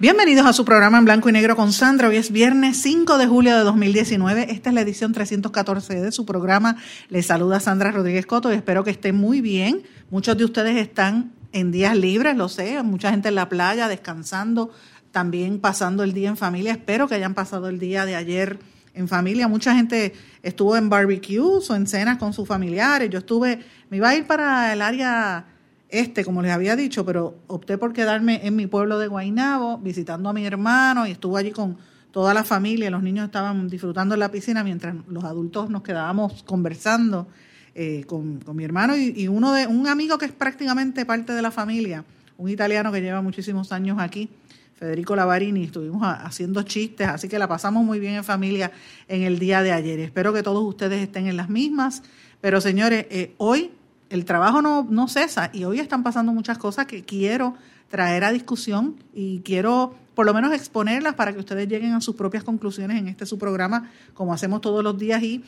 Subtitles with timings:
[0.00, 2.08] Bienvenidos a su programa en blanco y negro con Sandra.
[2.08, 4.50] Hoy es viernes 5 de julio de 2019.
[4.50, 6.78] Esta es la edición 314 de su programa.
[7.10, 9.82] Les saluda Sandra Rodríguez Coto y espero que estén muy bien.
[10.08, 12.82] Muchos de ustedes están en días libres, lo sé.
[12.82, 14.72] Mucha gente en la playa descansando,
[15.10, 16.72] también pasando el día en familia.
[16.72, 18.58] Espero que hayan pasado el día de ayer
[18.94, 19.48] en familia.
[19.48, 23.10] Mucha gente estuvo en barbecues o en cenas con sus familiares.
[23.10, 25.44] Yo estuve, me iba a ir para el área
[25.90, 30.28] este, como les había dicho, pero opté por quedarme en mi pueblo de Guaynabo, visitando
[30.28, 31.78] a mi hermano y estuve allí con
[32.10, 32.90] toda la familia.
[32.90, 37.28] Los niños estaban disfrutando en la piscina mientras los adultos nos quedábamos conversando
[37.74, 41.42] eh, con, mi hermano y, y, uno de un amigo que es prácticamente parte de
[41.42, 42.04] la familia,
[42.36, 44.28] un italiano que lleva muchísimos años aquí.
[44.74, 48.72] Federico Lavarini, estuvimos haciendo chistes, así que la pasamos muy bien en familia
[49.08, 50.00] en el día de ayer.
[50.00, 52.02] Espero que todos ustedes estén en las mismas,
[52.40, 53.72] pero señores, eh, hoy
[54.10, 57.54] el trabajo no, no cesa y hoy están pasando muchas cosas que quiero
[57.88, 62.14] traer a discusión y quiero por lo menos exponerlas para que ustedes lleguen a sus
[62.16, 65.22] propias conclusiones en este su programa, como hacemos todos los días.
[65.22, 65.42] Y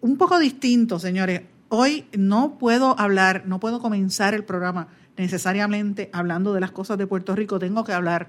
[0.00, 1.42] un poco distinto, señores.
[1.68, 7.06] Hoy no puedo hablar, no puedo comenzar el programa necesariamente hablando de las cosas de
[7.06, 8.28] Puerto Rico, tengo que hablar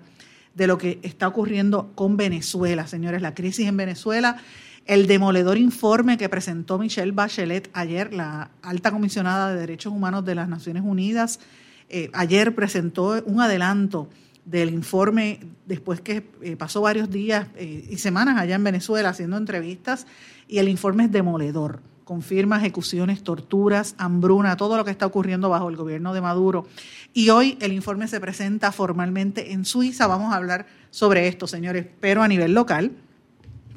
[0.53, 4.37] de lo que está ocurriendo con Venezuela, señores, la crisis en Venezuela,
[4.85, 10.35] el demoledor informe que presentó Michelle Bachelet ayer, la alta comisionada de Derechos Humanos de
[10.35, 11.39] las Naciones Unidas,
[11.89, 14.09] eh, ayer presentó un adelanto
[14.45, 19.37] del informe después que eh, pasó varios días eh, y semanas allá en Venezuela haciendo
[19.37, 20.05] entrevistas
[20.47, 25.67] y el informe es demoledor confirma ejecuciones, torturas, hambruna, todo lo que está ocurriendo bajo
[25.69, 26.67] el gobierno de Maduro.
[27.13, 30.07] Y hoy el informe se presenta formalmente en Suiza.
[30.07, 32.91] Vamos a hablar sobre esto, señores, pero a nivel local.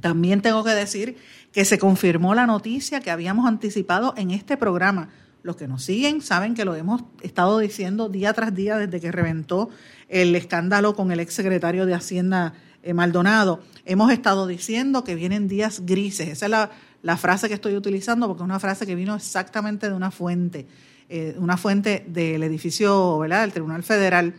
[0.01, 1.17] También tengo que decir
[1.53, 5.09] que se confirmó la noticia que habíamos anticipado en este programa.
[5.43, 9.13] Los que nos siguen saben que lo hemos estado diciendo día tras día desde que
[9.13, 9.71] reventó
[10.09, 13.61] el escándalo con el exsecretario de Hacienda eh, Maldonado.
[13.85, 16.29] Hemos estado diciendo que vienen días grises.
[16.29, 16.71] Esa es
[17.03, 20.67] la, frase que estoy utilizando porque es una frase que vino exactamente de una fuente,
[21.09, 24.35] eh, una fuente del edificio del Tribunal Federal.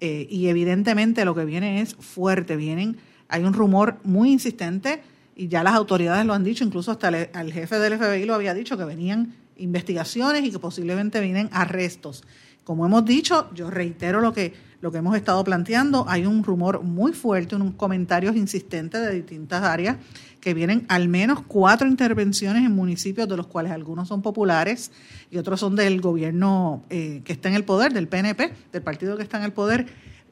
[0.00, 2.56] Eh, y evidentemente lo que viene es fuerte.
[2.56, 5.02] Vienen, hay un rumor muy insistente
[5.36, 8.54] y ya las autoridades lo han dicho, incluso hasta el, jefe del FBI lo había
[8.54, 12.24] dicho, que venían investigaciones y que posiblemente vienen arrestos.
[12.64, 16.82] Como hemos dicho, yo reitero lo que, lo que hemos estado planteando, hay un rumor
[16.82, 19.96] muy fuerte, unos comentarios insistentes de distintas áreas
[20.40, 24.90] que vienen al menos cuatro intervenciones en municipios, de los cuales algunos son populares
[25.30, 29.16] y otros son del gobierno eh, que está en el poder, del PNP, del partido
[29.16, 29.86] que está en el poder,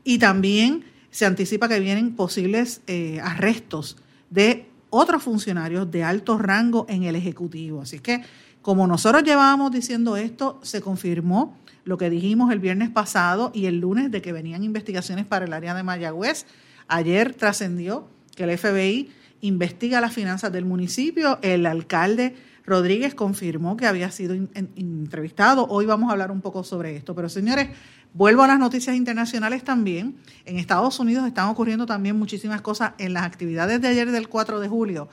[0.04, 3.96] y también se anticipa que vienen posibles eh, arrestos
[4.30, 7.82] de otros funcionarios de alto rango en el Ejecutivo.
[7.82, 8.22] Así que,
[8.62, 13.78] como nosotros llevábamos diciendo esto, se confirmó lo que dijimos el viernes pasado y el
[13.78, 16.46] lunes de que venían investigaciones para el área de Mayagüez.
[16.88, 21.38] Ayer trascendió que el FBI investiga las finanzas del municipio.
[21.42, 22.34] El alcalde
[22.64, 25.66] Rodríguez confirmó que había sido entrevistado.
[25.68, 27.14] Hoy vamos a hablar un poco sobre esto.
[27.14, 27.68] Pero señores,
[28.16, 30.16] vuelvo a las noticias internacionales también.
[30.46, 32.92] En Estados Unidos están ocurriendo también muchísimas cosas.
[32.98, 35.08] En las actividades de ayer del 4 de julio,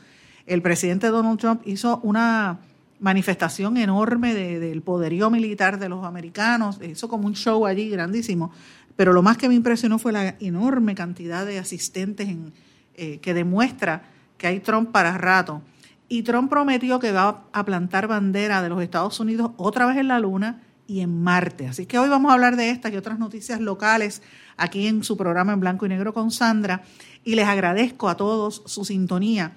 [0.45, 2.59] el presidente Donald Trump hizo una
[2.99, 6.79] manifestación enorme del poderío militar de los americanos.
[6.81, 8.51] Hizo como un show allí grandísimo.
[8.95, 12.53] Pero lo más que me impresionó fue la enorme cantidad de asistentes en,
[12.95, 14.03] eh, que demuestra
[14.37, 15.61] que hay Trump para rato.
[16.07, 20.07] Y Trump prometió que va a plantar bandera de los Estados Unidos otra vez en
[20.07, 21.68] la Luna y en Marte.
[21.68, 24.21] Así que hoy vamos a hablar de estas y otras noticias locales
[24.57, 26.83] aquí en su programa en blanco y negro con Sandra.
[27.24, 29.53] Y les agradezco a todos su sintonía.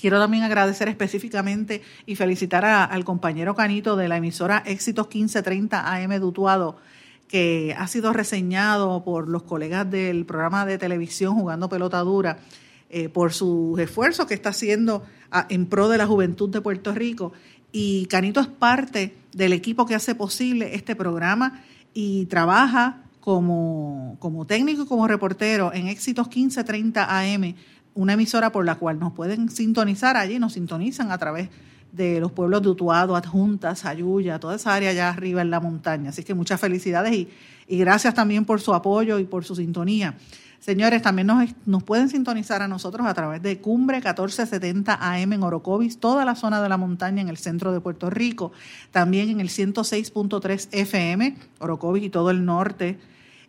[0.00, 6.18] Quiero también agradecer específicamente y felicitar al compañero Canito de la emisora Éxitos 1530 AM
[6.18, 6.76] Dutuado,
[7.28, 12.38] que ha sido reseñado por los colegas del programa de televisión Jugando Pelota Dura
[12.94, 15.02] eh, por sus esfuerzos que está haciendo
[15.48, 17.32] en pro de la juventud de Puerto Rico.
[17.72, 21.62] Y Canito es parte del equipo que hace posible este programa
[21.94, 27.54] y trabaja como, como técnico y como reportero en Éxitos 1530 AM,
[27.94, 31.48] una emisora por la cual nos pueden sintonizar allí, nos sintonizan a través
[31.92, 36.10] de los pueblos de Utuado, Adjuntas, Sayuya, toda esa área allá arriba en la montaña.
[36.10, 40.14] Así que muchas felicidades y gracias también por su apoyo y por su sintonía.
[40.62, 41.26] Señores, también
[41.66, 46.36] nos, pueden sintonizar a nosotros a través de Cumbre 1470 AM en Orocovis, toda la
[46.36, 48.52] zona de la montaña en el centro de Puerto Rico,
[48.92, 53.00] también en el 106.3 FM, Orocovis y todo el norte,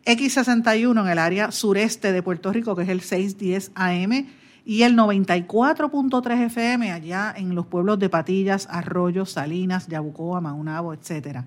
[0.07, 4.25] X61 en el área sureste de Puerto Rico, que es el 610 AM,
[4.65, 11.45] y el 94.3 FM allá en los pueblos de Patillas, Arroyo, Salinas, Yabucoa, Maunabo, etcétera.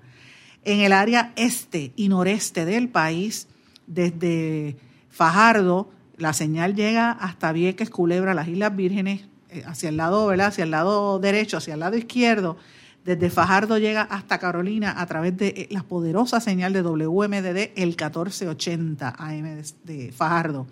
[0.63, 3.49] En el área este y noreste del país,
[3.85, 4.86] desde
[5.17, 10.49] Fajardo, la señal llega hasta Vieques, Culebra, las Islas Vírgenes, eh, hacia el lado, ¿verdad?
[10.49, 12.55] Hacia el lado derecho, hacia el lado izquierdo.
[13.03, 17.87] Desde Fajardo llega hasta Carolina a través de eh, la poderosa señal de WMDD, el
[17.87, 20.67] 1480 AM de Fajardo.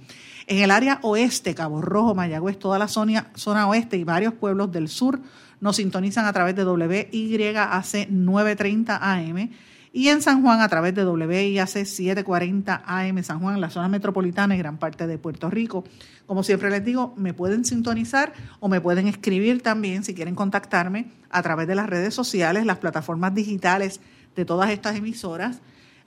[0.45, 4.71] En el área oeste, Cabo Rojo, Mayagüez, toda la zona, zona oeste y varios pueblos
[4.71, 5.21] del sur
[5.59, 9.49] nos sintonizan a través de WYAC 930 AM
[9.95, 14.53] y en San Juan a través de WIAC 740 AM San Juan, la zona metropolitana
[14.53, 15.85] y gran parte de Puerto Rico.
[16.25, 21.13] Como siempre les digo, me pueden sintonizar o me pueden escribir también si quieren contactarme
[21.29, 24.01] a través de las redes sociales, las plataformas digitales
[24.35, 25.61] de todas estas emisoras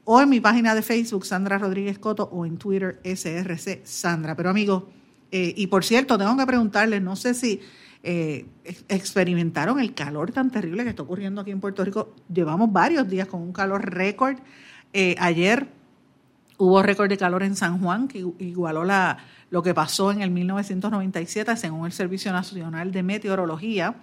[0.04, 4.36] o en mi página de Facebook Sandra Rodríguez Coto o en Twitter SRC Sandra.
[4.36, 4.84] Pero amigos,
[5.32, 7.62] eh, y por cierto, tengo que preguntarles, no sé si
[8.02, 8.46] eh,
[8.88, 12.14] experimentaron el calor tan terrible que está ocurriendo aquí en Puerto Rico.
[12.32, 14.38] Llevamos varios días con un calor récord.
[14.92, 15.68] Eh, ayer
[16.58, 18.84] hubo récord de calor en San Juan, que igualó
[19.50, 23.96] lo que pasó en el 1997, según el Servicio Nacional de Meteorología.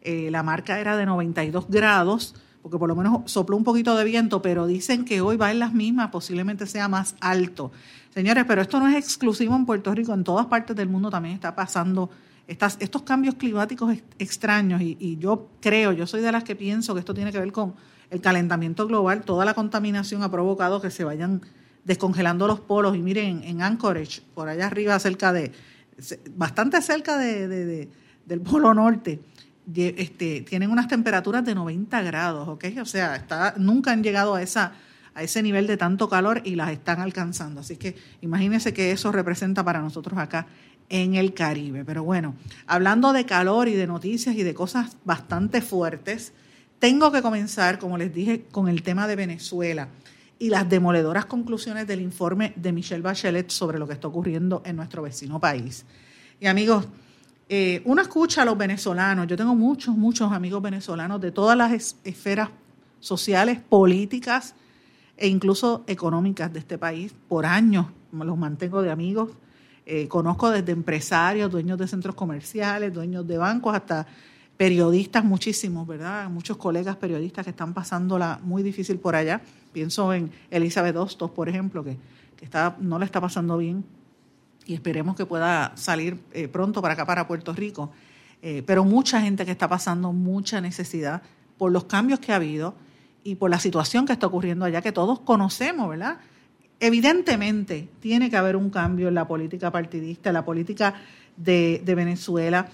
[0.00, 4.04] Eh, la marca era de 92 grados, porque por lo menos sopló un poquito de
[4.04, 7.72] viento, pero dicen que hoy va en las mismas, posiblemente sea más alto.
[8.14, 11.34] Señores, pero esto no es exclusivo en Puerto Rico, en todas partes del mundo también
[11.34, 12.10] está pasando
[12.46, 17.14] estos cambios climáticos extraños, y, yo creo, yo soy de las que pienso que esto
[17.14, 17.74] tiene que ver con
[18.10, 21.42] el calentamiento global, toda la contaminación ha provocado que se vayan
[21.84, 22.96] descongelando los polos.
[22.96, 25.52] Y miren, en Anchorage, por allá arriba, cerca de,
[26.36, 27.88] bastante cerca de,
[28.26, 29.20] del polo norte,
[29.74, 32.64] este, tienen unas temperaturas de 90 grados, ¿ok?
[32.80, 33.24] O sea,
[33.56, 34.74] nunca han llegado a esa
[35.14, 37.60] a ese nivel de tanto calor y las están alcanzando.
[37.60, 40.46] Así que imagínense que eso representa para nosotros acá
[40.88, 41.84] en el Caribe.
[41.84, 42.34] Pero bueno,
[42.66, 46.32] hablando de calor y de noticias y de cosas bastante fuertes,
[46.78, 49.88] tengo que comenzar, como les dije, con el tema de Venezuela
[50.38, 54.76] y las demoledoras conclusiones del informe de Michelle Bachelet sobre lo que está ocurriendo en
[54.76, 55.86] nuestro vecino país.
[56.40, 56.86] Y amigos,
[57.48, 61.96] eh, uno escucha a los venezolanos, yo tengo muchos, muchos amigos venezolanos de todas las
[62.04, 62.50] esferas
[63.00, 64.54] sociales, políticas
[65.16, 67.14] e incluso económicas de este país.
[67.28, 69.30] Por años los mantengo de amigos
[69.86, 74.06] eh, conozco desde empresarios, dueños de centros comerciales, dueños de bancos, hasta
[74.56, 76.30] periodistas muchísimos, ¿verdad?
[76.30, 79.42] Muchos colegas periodistas que están pasándola muy difícil por allá.
[79.72, 81.98] Pienso en Elizabeth Hostos, por ejemplo, que,
[82.40, 83.84] está, no le está pasando bien
[84.66, 87.90] y esperemos que pueda salir eh, pronto para acá, para Puerto Rico.
[88.40, 91.22] Eh, pero mucha gente que está pasando mucha necesidad
[91.58, 92.74] por los cambios que ha habido
[93.22, 96.18] y por la situación que está ocurriendo allá, que todos conocemos, ¿verdad?
[96.86, 100.94] Evidentemente tiene que haber un cambio en la política partidista, en la política
[101.34, 102.68] de, Venezuela.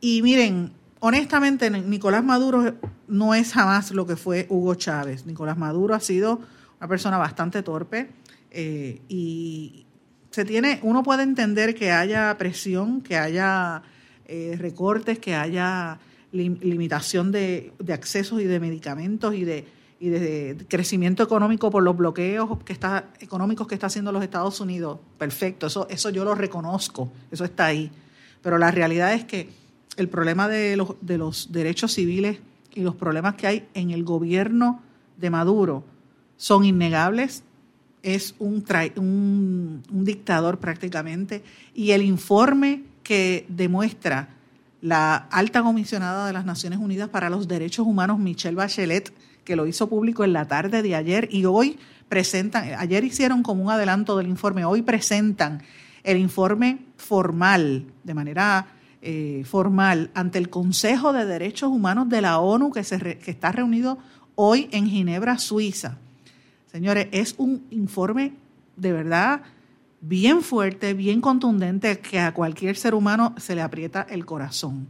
[0.00, 0.70] Y miren,
[1.00, 2.76] honestamente, Nicolás Maduro
[3.08, 5.26] no es jamás lo que fue Hugo Chávez.
[5.26, 6.40] Nicolás Maduro ha sido
[6.78, 8.10] una persona bastante torpe
[8.52, 9.86] eh, y
[10.30, 13.82] se tiene, uno puede entender que haya presión, que haya
[14.26, 15.98] eh, recortes, que haya
[16.30, 21.96] limitación de, de accesos y de medicamentos y de y de crecimiento económico por los
[21.96, 26.34] bloqueos que está, económicos que está haciendo los Estados Unidos, perfecto, eso, eso yo lo
[26.34, 27.90] reconozco, eso está ahí.
[28.42, 29.48] Pero la realidad es que
[29.96, 32.38] el problema de los, de los derechos civiles
[32.74, 34.82] y los problemas que hay en el gobierno
[35.16, 35.82] de Maduro
[36.36, 37.42] son innegables,
[38.02, 38.62] es un,
[38.96, 41.42] un, un dictador prácticamente,
[41.74, 44.28] y el informe que demuestra
[44.82, 49.12] la alta comisionada de las Naciones Unidas para los Derechos Humanos, Michelle Bachelet,
[49.46, 51.78] que lo hizo público en la tarde de ayer y hoy
[52.10, 55.62] presentan, ayer hicieron como un adelanto del informe, hoy presentan
[56.04, 58.66] el informe formal, de manera
[59.00, 63.52] eh, formal, ante el Consejo de Derechos Humanos de la ONU que, se que está
[63.52, 63.98] reunido
[64.34, 65.98] hoy en Ginebra, Suiza.
[66.70, 68.34] Señores, es un informe
[68.76, 69.42] de verdad
[70.00, 74.86] bien fuerte, bien contundente, que a cualquier ser humano se le aprieta el corazón.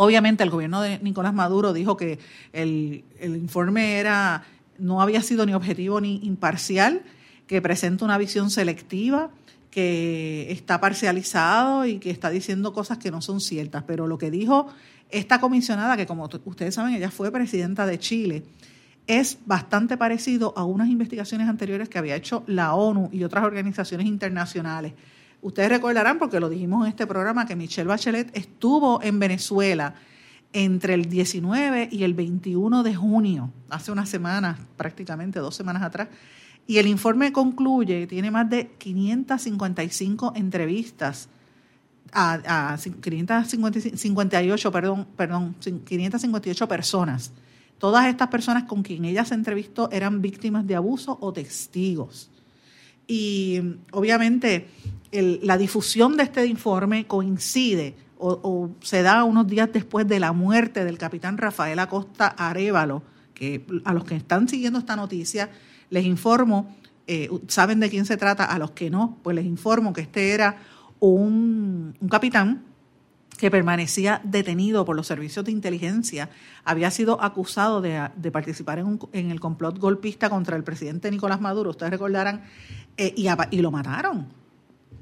[0.00, 2.20] Obviamente el gobierno de Nicolás Maduro dijo que
[2.52, 4.44] el, informe era,
[4.78, 7.02] no había sido ni objetivo ni imparcial,
[7.48, 9.30] que presenta una visión selectiva,
[9.72, 13.82] que está parcializado y que está diciendo cosas que no son ciertas.
[13.88, 14.68] Pero lo que dijo
[15.10, 18.44] Esta comisionada, que como ustedes saben, ella fue presidenta de Chile,
[19.08, 24.06] es bastante parecido a unas investigaciones anteriores que había hecho la ONU y otras organizaciones
[24.06, 24.92] internacionales.
[25.40, 29.94] Ustedes recordarán, porque lo dijimos en este programa, que Michelle Bachelet estuvo en Venezuela
[30.52, 36.08] entre el 19 y el 21 de junio, hace unas semanas, prácticamente dos semanas atrás,
[36.66, 41.28] y el informe concluye, tiene más de 555 entrevistas
[42.12, 47.32] a, a 558, perdón, perdón, 558 personas.
[47.78, 52.30] Todas estas personas con quien ella se entrevistó eran víctimas de abuso o testigos.
[53.06, 53.60] Y
[53.92, 54.68] obviamente
[55.12, 60.84] la difusión de este informe coincide o, se da unos días después de la muerte
[60.84, 65.50] del capitán Rafael Acosta Arevalo, que a los que están siguiendo esta noticia
[65.90, 69.92] les informo, eh, saben de quién se trata, a los que no, pues les informo
[69.92, 70.58] que este era
[71.00, 72.64] un, capitán
[73.38, 76.28] que permanecía detenido por los servicios de inteligencia,
[76.64, 81.70] había sido acusado de, participar en, en, el complot golpista contra el presidente Nicolás Maduro,
[81.70, 82.42] ustedes recordarán,
[82.96, 84.26] eh, y, y, lo mataron.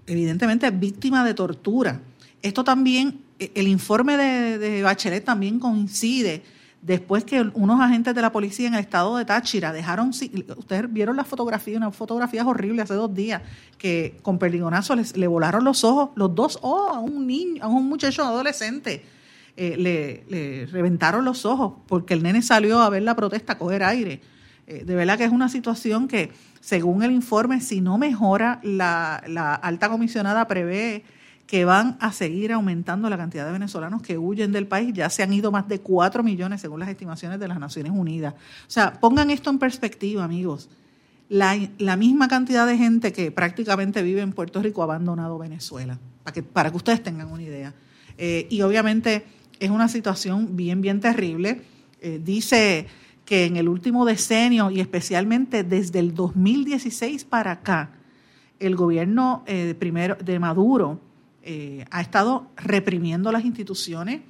[0.07, 2.01] Evidentemente, víctima de tortura.
[2.43, 6.43] Esto también, eh, el informe de, Bachelet también coincide
[6.83, 11.17] después que unos agentes de la policía en el estado de Táchira dejaron, ustedes vieron
[11.17, 13.43] la fotografía, una fotografía horrible hace dos días,
[13.77, 17.89] que con perdigonazo le volaron los ojos, los dos ojos a un niño, a un
[17.89, 19.03] muchacho adolescente.
[19.59, 19.75] Eh,
[20.29, 24.21] le, reventaron los ojos porque el nene salió a ver la protesta, a coger aire.
[24.67, 29.23] Eh, de verdad que es una situación que, según el informe, si no mejora, la,
[29.29, 31.05] la alta comisionada prevé
[31.47, 34.93] que van a seguir aumentando la cantidad de venezolanos que huyen del país.
[34.93, 38.35] Ya se han ido más de 4 millones según las estimaciones de las Naciones Unidas.
[38.35, 40.69] O sea, pongan esto en perspectiva, amigos.
[41.29, 41.57] La,
[41.97, 46.43] misma cantidad de gente que prácticamente vive en Puerto Rico ha abandonado Venezuela, para que,
[46.43, 47.75] para que ustedes tengan una idea.
[48.19, 49.25] Eh, y obviamente
[49.59, 51.63] es una situación bien, bien terrible.
[52.01, 52.87] Eh, dice
[53.27, 57.91] que en el último decenio y especialmente desde el 2016 para acá,
[58.59, 61.01] el gobierno eh, primero de Maduro
[61.43, 64.21] eh, ha estado reprimiendo las instituciones,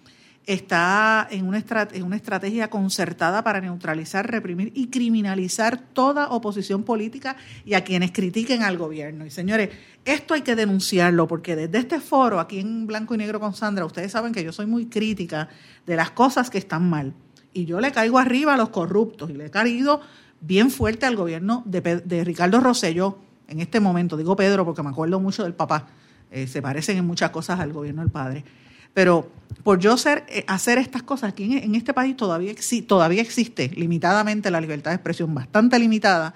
[0.46, 1.62] está en una,
[1.92, 8.12] en una estrategia concertada para neutralizar, reprimir y criminalizar toda oposición política y a quienes
[8.12, 9.26] critiquen al gobierno.
[9.26, 9.70] Y señores,
[10.04, 13.84] esto hay que denunciarlo porque desde este foro, aquí en Blanco y Negro con Sandra,
[13.84, 15.48] ustedes saben que yo soy muy crítica
[15.84, 17.12] de las cosas que están mal.
[17.56, 20.00] Y yo le caigo arriba a los corruptos y le he caído
[20.40, 24.16] bien fuerte al gobierno de, de Ricardo Rosselló en este momento.
[24.16, 25.86] Digo Pedro porque me acuerdo mucho del papá
[26.30, 28.44] eh, se parecen en muchas cosas al gobierno del padre.
[28.92, 29.30] Pero
[29.62, 32.52] por yo ser, eh, hacer estas cosas, aquí en, este país todavía,
[32.86, 36.34] todavía existe limitadamente la libertad de expresión, bastante limitada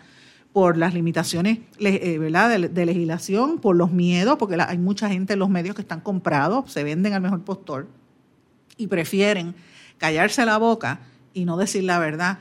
[0.53, 2.59] por las limitaciones eh, ¿verdad?
[2.59, 6.71] De, legislación, por los miedos, porque hay mucha gente en los medios que están comprados,
[6.73, 7.89] se venden al mejor postor
[8.77, 9.55] y prefieren
[10.01, 11.01] callarse la boca
[11.35, 12.39] y no decir la verdad,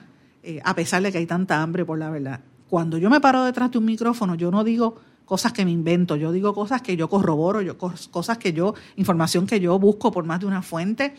[0.63, 2.39] a pesar de que hay tanta hambre por la verdad.
[2.69, 6.15] Cuando yo me paro detrás de un micrófono, yo no digo cosas que me invento,
[6.15, 10.23] yo digo cosas que yo corroboro, yo, cosas que yo, información que yo busco por
[10.23, 11.13] más de una fuente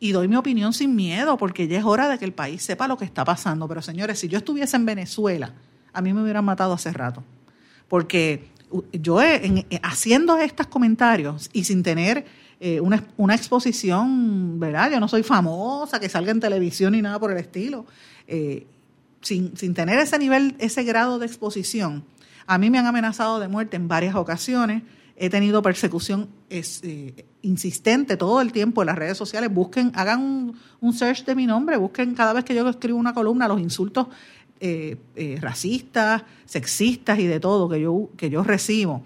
[0.00, 2.88] y doy mi opinión sin miedo, porque ya es hora de que el país sepa
[2.88, 3.68] lo que está pasando.
[3.68, 5.52] Pero señores, si yo estuviese en Venezuela,
[5.92, 7.22] a mí me hubieran matado hace rato,
[7.88, 8.48] porque
[8.92, 9.18] yo
[9.82, 12.24] haciendo estos comentarios y sin tener
[12.62, 14.90] eh, una, exposición, ¿verdad?
[14.92, 17.86] Yo no soy famosa, que salga en televisión ni nada por el estilo.
[18.26, 18.66] Eh,
[19.20, 22.04] sin, sin, tener ese nivel, ese grado de exposición,
[22.46, 24.82] a mí me han amenazado de muerte en varias ocasiones.
[25.16, 29.52] He tenido persecución eh, insistente todo el tiempo en las redes sociales.
[29.52, 33.48] Busquen, hagan un, search de mi nombre, busquen cada vez que yo escribo una columna
[33.48, 34.08] los insultos
[34.60, 39.02] eh, eh, racistas, sexistas y de todo que yo, que yo recibo.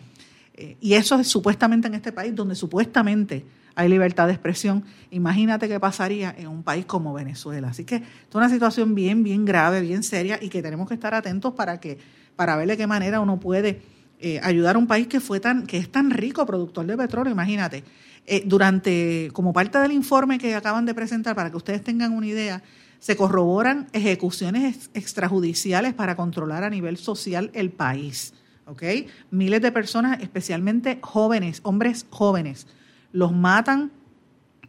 [0.80, 3.44] Y eso es supuestamente en este país donde supuestamente
[3.76, 4.84] hay libertad de expresión.
[5.10, 7.68] Imagínate qué pasaría en un país como Venezuela.
[7.68, 11.14] Así que es una situación bien, bien grave, bien seria y que tenemos que estar
[11.14, 11.98] atentos para que
[12.34, 13.82] para ver de qué manera uno puede
[14.18, 17.32] eh, ayudar a un país que fue tan que es tan rico productor de petróleo,
[17.32, 17.84] imagínate.
[18.26, 22.26] Eh, durante como parte del informe que acaban de presentar para que ustedes tengan una
[22.26, 22.62] idea,
[22.98, 28.32] se corroboran ejecuciones extrajudiciales para controlar a nivel social el país.
[28.66, 28.82] ¿Ok?
[29.30, 32.66] Miles de personas, especialmente jóvenes, hombres jóvenes,
[33.12, 33.92] los matan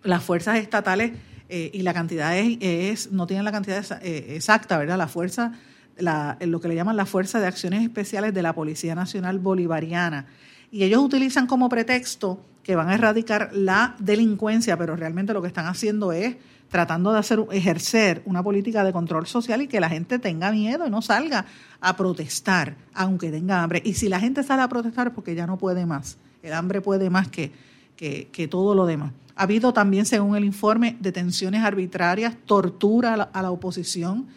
[0.04, 1.12] las fuerzas estatales
[1.50, 4.98] eh, y la cantidad es, no tienen la cantidad exacta, ¿verdad?
[4.98, 5.54] La fuerza
[6.00, 10.28] lo que le llaman la Fuerza de Acciones Especiales de la Policía Nacional Bolivariana.
[10.72, 15.48] Y ellos utilizan como pretexto que van a erradicar la delincuencia, pero realmente lo que
[15.48, 16.36] están haciendo es
[16.70, 20.86] tratando de hacer ejercer una política de control social y que la gente tenga miedo
[20.86, 21.46] y no salga
[21.80, 23.82] a protestar, aunque tenga hambre.
[23.86, 27.10] Y si la gente sale a protestar porque ya no puede más, el hambre puede
[27.10, 27.52] más que,
[27.96, 29.12] que, que todo lo demás.
[29.38, 34.28] Ha habido también, según el informe, detenciones arbitrarias, tortura a la, oposición,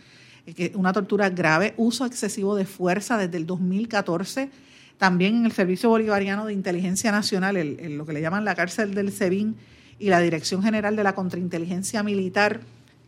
[0.47, 4.51] eh, una tortura grave, uso excesivo de fuerza desde el 2014.
[4.99, 7.57] También en el Servicio Bolivariano de Inteligencia Nacional,
[7.97, 9.57] lo que le llaman la cárcel del SEBIN
[10.01, 12.61] y la Dirección General de la Contrainteligencia Militar,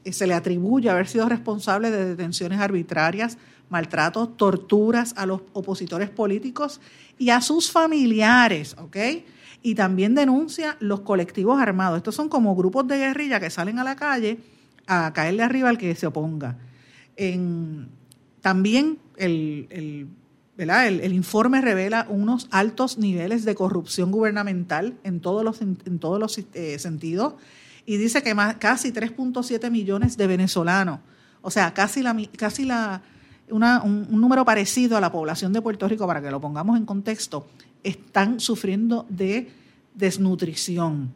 [0.05, 3.39] eh, se le atribuye haber sido responsable de detenciones arbitrarias,
[3.71, 6.81] maltratos, torturas a los opositores políticos
[7.19, 8.97] y a sus familiares, ¿ok?
[9.63, 11.97] y también denuncia los colectivos armados.
[11.97, 14.39] Estos son como grupos de guerrilla que salen a la calle
[14.87, 16.59] a caerle arriba al que se oponga.
[18.41, 20.09] también el, el,
[21.13, 26.79] informe revela unos altos niveles de corrupción gubernamental en todos los, en todos los eh,
[26.79, 27.35] sentidos
[27.87, 31.01] y dice que más, casi 3.7 millones de venezolanos,
[31.41, 33.03] o sea, casi la, casi la,
[33.51, 36.87] un, un, número parecido a la población de Puerto Rico, para que lo pongamos en
[36.87, 37.47] contexto,
[37.83, 39.51] están sufriendo de
[39.95, 41.13] desnutrición.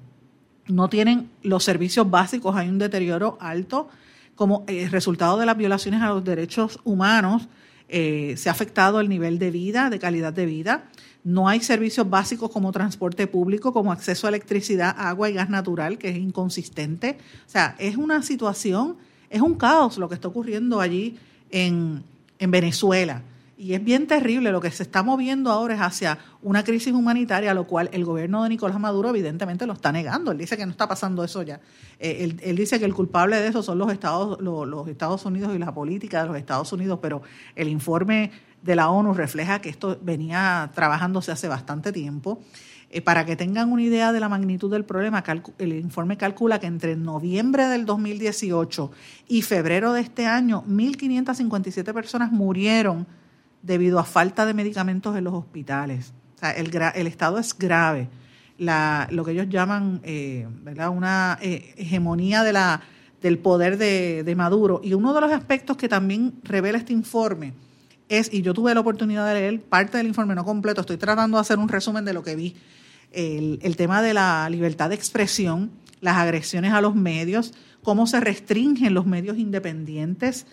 [0.66, 3.88] No tienen los servicios básicos, hay un deterioro alto.
[4.34, 7.48] Como eh, resultado de las violaciones a los derechos humanos,
[7.88, 10.90] eh, se ha afectado el nivel de vida, de calidad de vida.
[11.24, 15.98] No hay servicios básicos como transporte público, como acceso a electricidad, agua y gas natural,
[15.98, 17.18] que es inconsistente.
[17.46, 18.96] O sea, es una situación,
[19.30, 21.18] es un caos lo que está ocurriendo allí
[21.50, 22.04] en,
[22.38, 23.22] en Venezuela.
[23.58, 27.54] Y es bien terrible, lo que se está moviendo ahora es hacia una crisis humanitaria,
[27.54, 30.30] lo cual el gobierno de Nicolás Maduro evidentemente lo está negando.
[30.30, 31.60] Él dice que no está pasando eso ya.
[31.98, 35.58] Eh, él, dice que el culpable de eso son los Estados, los, Estados Unidos y
[35.58, 37.22] la política de los Estados Unidos, pero
[37.54, 42.42] el informe de la ONU refleja que esto venía trabajándose hace bastante tiempo.
[42.90, 45.24] Eh, para que tengan una idea de la magnitud del problema,
[45.58, 48.90] el informe calcula que entre noviembre del 2018
[49.28, 53.06] y febrero de este año, 1.557 personas murieron
[53.62, 56.12] debido a falta de medicamentos en los hospitales.
[56.36, 58.08] O sea, el, estado es grave.
[58.58, 60.46] Lo que ellos llaman eh,
[60.90, 64.80] una eh, hegemonía del poder de, Maduro.
[64.82, 67.54] Y uno de los aspectos que también revela este informe
[68.08, 71.38] es, y yo tuve la oportunidad de leer parte del informe, no completo, estoy tratando
[71.38, 72.54] de hacer un resumen de lo que vi,
[73.12, 78.94] el tema de la libertad de expresión, las agresiones a los medios, cómo se restringen
[78.94, 80.46] los medios independientes,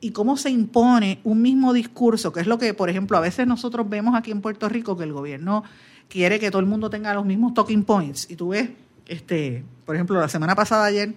[0.00, 3.46] y cómo se impone un mismo discurso, que es lo que, por ejemplo, a veces
[3.46, 5.62] nosotros vemos aquí en Puerto Rico, que el gobierno
[6.08, 8.30] quiere que todo el mundo tenga los mismos talking points.
[8.30, 8.70] Y tú ves,
[9.06, 11.14] este, por ejemplo, la semana pasada ayer,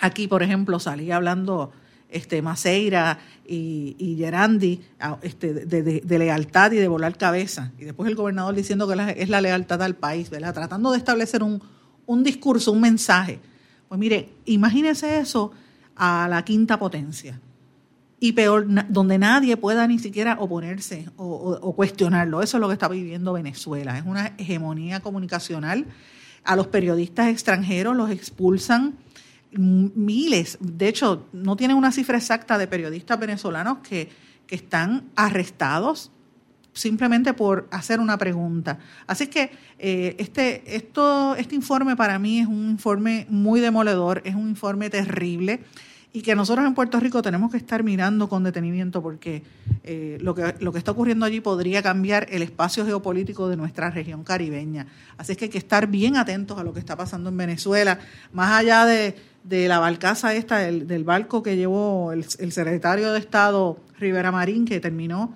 [0.00, 1.72] aquí, por ejemplo, salía hablando
[2.08, 4.80] este, Maceira y, y Gerandi
[5.22, 7.72] este, de, lealtad y de volar cabeza.
[7.78, 10.52] Y después el gobernador diciendo que es la lealtad al país, ¿verdad?
[10.52, 11.62] Tratando de establecer un,
[12.06, 13.40] un discurso, un mensaje.
[13.88, 15.52] Pues mire, imagínese eso
[15.96, 17.40] a la quinta potencia
[18.20, 22.42] y peor, donde nadie pueda ni siquiera oponerse o, cuestionarlo.
[22.42, 23.98] Eso es lo que está viviendo Venezuela.
[23.98, 25.86] Es una hegemonía comunicacional.
[26.44, 28.94] A los periodistas extranjeros los expulsan
[29.52, 30.58] miles.
[30.60, 34.10] De hecho, no tienen una cifra exacta de periodistas venezolanos que,
[34.46, 36.10] que están arrestados
[36.74, 38.78] simplemente por hacer una pregunta.
[39.06, 44.34] Así que eh, este, esto, este informe para mí es un informe muy demoledor, es
[44.34, 45.60] un informe terrible
[46.16, 49.42] y que nosotros en Puerto Rico tenemos que estar mirando con detenimiento porque
[49.82, 53.90] eh, lo, que, lo que está ocurriendo allí podría cambiar el espacio geopolítico de nuestra
[53.90, 54.86] región caribeña.
[55.18, 57.98] Así es que hay que estar bien atentos a lo que está pasando en Venezuela,
[58.32, 59.16] más allá de,
[59.66, 65.34] la barcaza esta, del, barco que llevó el, secretario de Estado Rivera Marín, que terminó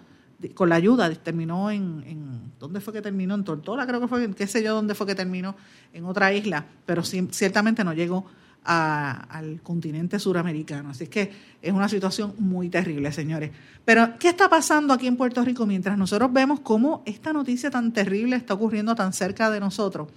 [0.55, 3.35] con la ayuda, terminó en, en, ¿dónde fue que terminó?
[3.35, 5.57] En Tortola creo que fue, qué sé yo dónde fue que terminó,
[5.93, 8.27] en otra isla, pero ciertamente no llegó
[8.68, 10.90] al continente suramericano.
[10.90, 11.31] Así que
[11.62, 13.50] es una situación muy terrible, señores.
[13.85, 17.92] Pero, ¿qué está pasando aquí en Puerto Rico mientras nosotros vemos cómo esta noticia tan
[17.92, 20.09] terrible está ocurriendo tan cerca de nosotros?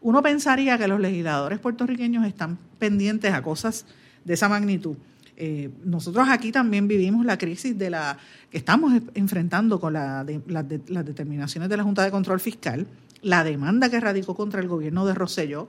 [0.00, 3.84] Uno pensaría que los legisladores puertorriqueños están pendientes a cosas
[4.24, 4.96] de esa magnitud.
[5.36, 8.16] Eh, nosotros aquí también vivimos la crisis de la
[8.50, 12.86] que estamos enfrentando con la las determinaciones de la Junta de Control Fiscal,
[13.20, 15.68] la demanda que radicó contra el gobierno de Rosselló,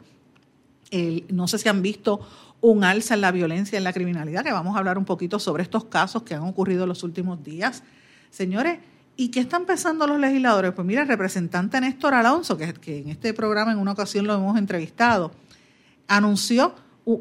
[0.92, 2.20] no sé si han visto
[2.62, 5.40] un alza en la violencia y en la criminalidad, que vamos a hablar un poquito
[5.40, 7.84] sobre estos casos que han ocurrido en los últimos días.
[8.32, 8.80] Señores,
[9.16, 10.74] ¿y qué están pensando los legisladores?
[10.74, 14.34] Pues mira, el representante Néstor Alonso, que, que en este programa en una ocasión lo
[14.34, 15.32] hemos entrevistado,
[16.08, 16.74] anunció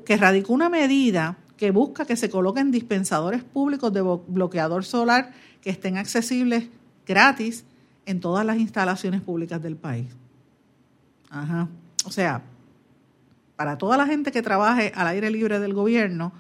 [0.04, 5.70] que radicó una medida que busca que se coloquen dispensadores públicos de bloqueador solar que
[5.70, 6.68] estén accesibles
[7.06, 7.64] gratis
[8.06, 10.08] en todas las instalaciones públicas del país.
[11.30, 11.68] Ajá.
[12.04, 12.42] O sea,
[13.58, 16.32] para toda la gente que trabaje al aire libre del gobierno,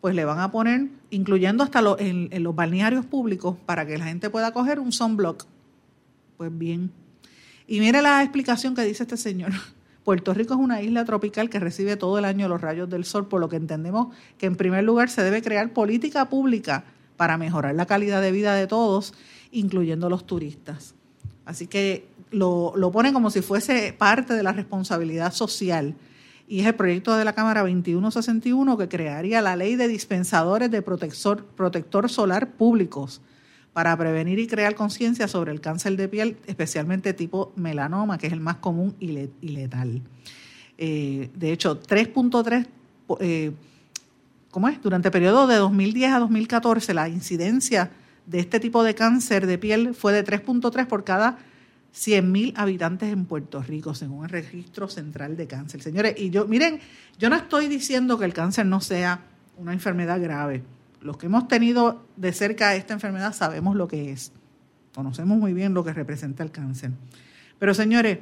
[0.00, 4.30] pues le van a poner, incluyendo hasta en, los balnearios públicos, para que la gente
[4.30, 5.44] pueda coger un sunblock.
[6.38, 6.90] Pues bien.
[7.66, 9.52] Y mire la explicación que dice este señor.
[10.02, 13.28] Puerto Rico es una isla tropical que recibe todo el año los rayos del sol,
[13.28, 16.84] por lo que entendemos que en primer lugar se debe crear política pública
[17.18, 19.12] para mejorar la calidad de vida de todos,
[19.50, 20.94] incluyendo los turistas.
[21.44, 25.96] Así que lo, lo ponen como si fuese parte de la responsabilidad social.
[26.46, 30.82] Y es el proyecto de la Cámara 2161 que crearía la ley de dispensadores de
[30.82, 33.22] protector, solar públicos
[33.72, 38.32] para prevenir y crear conciencia sobre el cáncer de piel, especialmente tipo melanoma, que es
[38.32, 40.02] el más común y, letal.
[40.76, 42.66] Eh, de hecho, 3.3,
[43.20, 43.52] eh,
[44.50, 44.82] ¿cómo es?
[44.82, 47.90] Durante el periodo de 2010 a 2014, la incidencia
[48.26, 51.38] de este tipo de cáncer de piel fue de 3.3 por cada
[51.94, 55.82] 100.000 habitantes en Puerto Rico, según el Registro Central de Cáncer.
[55.82, 56.80] Señores, y yo, miren,
[57.18, 59.20] yo no estoy diciendo que el cáncer no sea
[59.58, 60.62] una enfermedad grave
[61.02, 64.32] los que hemos tenido de cerca esta enfermedad sabemos lo que es.
[64.94, 66.92] Conocemos muy bien lo que representa el cáncer.
[67.58, 68.18] Pero señores,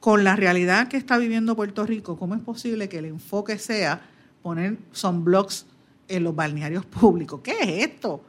[0.00, 4.02] con la realidad que está viviendo Puerto Rico, ¿cómo es posible que el enfoque sea
[4.42, 5.66] poner sunblocks
[6.08, 7.40] en los balnearios públicos?
[7.42, 8.24] ¿Qué es esto?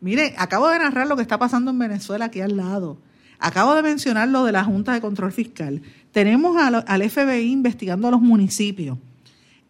[0.00, 2.98] Mire, acabo de narrar lo que está pasando en Venezuela aquí al lado.
[3.40, 5.82] Acabo de mencionar lo de la Junta de Control Fiscal.
[6.12, 8.98] Tenemos al, FBI investigando a los municipios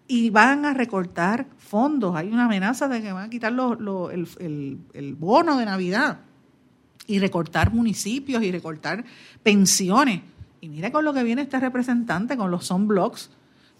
[0.06, 2.16] y van a recortar fondos.
[2.16, 6.20] Hay una amenaza de que van a quitar el, bono de Navidad
[7.06, 9.04] y recortar municipios y recortar
[9.42, 10.22] pensiones.
[10.62, 13.30] Y mire con lo que viene este representante, con los sunblocks.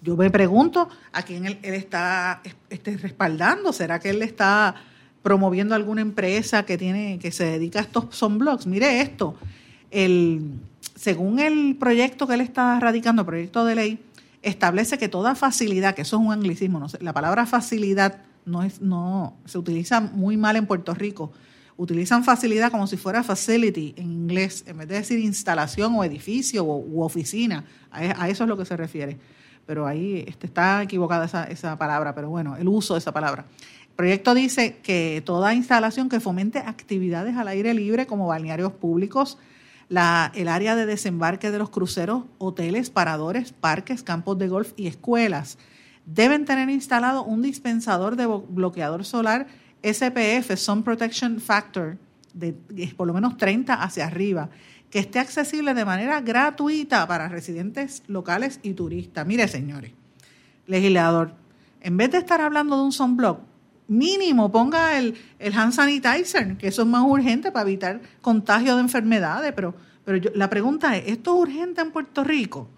[0.03, 3.73] Yo me pregunto a quién él, está este, respaldando.
[3.73, 4.75] ¿Será que él está
[5.23, 8.67] promoviendo alguna empresa que tiene que se dedica a estos sunblocks?
[8.67, 9.35] Mire esto.
[9.91, 10.53] El,
[10.95, 13.99] según el proyecto que él está radicando, proyecto de ley,
[14.43, 18.63] establece que toda facilidad, que eso es un anglicismo, no sé, la palabra facilidad no
[18.63, 21.33] es, no, se utiliza muy mal en Puerto Rico.
[21.77, 26.65] Utilizan facilidad como si fuera facility en inglés, en vez de decir instalación o edificio
[26.65, 27.65] o, u oficina.
[27.91, 29.17] A, eso es lo que se refiere.
[29.65, 33.45] Pero ahí este, está equivocada esa, esa palabra, pero bueno, el uso de esa palabra.
[33.83, 39.39] El proyecto dice que toda instalación que fomente actividades al aire libre como balnearios públicos,
[39.91, 45.59] el área de desembarque de los cruceros, hoteles, paradores, parques, campos de golf y escuelas
[46.05, 49.47] deben tener instalado un dispensador de bloqueador solar
[49.83, 51.99] SPF, Sun Protection Factor,
[52.33, 52.55] de
[52.97, 54.51] por lo menos 30 hacia arriba,
[54.91, 59.27] que esté accesible de manera gratuita para residentes locales y turistas.
[59.27, 59.93] Mire, señores,
[60.67, 61.35] legislador,
[61.81, 63.41] en vez de estar hablando de un sunblock,
[63.89, 68.83] mínimo ponga el, el hand sanitizer, que eso es más urgente para evitar contagio de
[68.83, 69.53] enfermedades.
[69.55, 69.75] Pero,
[70.05, 72.69] pero la pregunta es, ¿esto es urgente en Puerto Rico?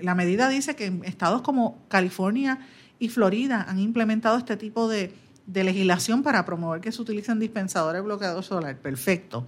[0.00, 2.58] La medida dice que en estados como California
[2.98, 5.12] y Florida han implementado este tipo de,
[5.46, 8.76] de legislación para promover que se utilicen dispensadores bloqueadores solar.
[8.76, 9.46] Perfecto.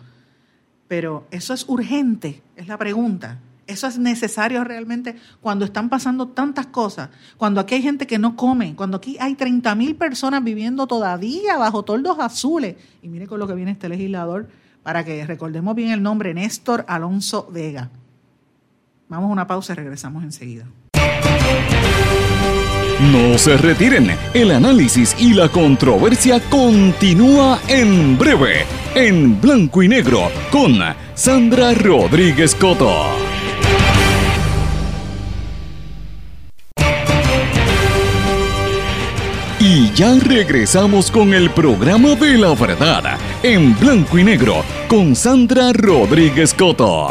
[0.86, 3.38] Pero eso es urgente, es la pregunta.
[3.70, 8.34] Eso es necesario realmente cuando están pasando tantas cosas, cuando aquí hay gente que no
[8.34, 12.74] come, cuando aquí hay 30 mil personas viviendo todavía bajo toldos azules.
[13.00, 14.48] Y mire con lo que viene este legislador
[14.82, 17.90] para que recordemos bien el nombre, Néstor Alonso Vega.
[19.08, 20.66] Vamos a una pausa y regresamos enseguida.
[23.12, 30.28] No se retiren, el análisis y la controversia continúa en breve, en blanco y negro,
[30.50, 30.74] con
[31.14, 33.29] Sandra Rodríguez Coto.
[40.00, 46.54] Ya regresamos con el programa de la verdad, en blanco y negro, con Sandra Rodríguez
[46.54, 47.08] Coto.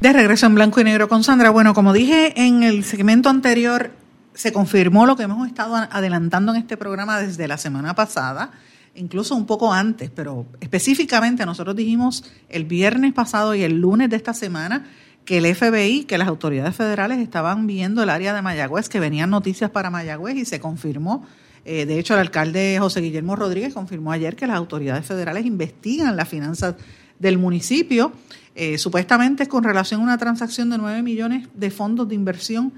[0.00, 1.50] De regreso en blanco y negro con Sandra.
[1.50, 3.92] Bueno, como dije en el segmento anterior,
[4.32, 8.52] se confirmó lo que hemos estado adelantando en este programa desde la semana pasada,
[8.94, 14.16] incluso un poco antes, pero específicamente nosotros dijimos el viernes pasado y el lunes de
[14.16, 14.86] esta semana
[15.24, 19.30] que el FBI, que las autoridades federales estaban viendo el área de Mayagüez, que venían
[19.30, 21.26] noticias para Mayagüez y se confirmó.
[21.64, 26.16] Eh, de hecho, el alcalde José Guillermo Rodríguez confirmó ayer que las autoridades federales investigan
[26.16, 26.74] las finanzas
[27.18, 28.12] del municipio,
[28.54, 32.72] eh, supuestamente es con relación a una transacción de 9 millones de fondos de inversión,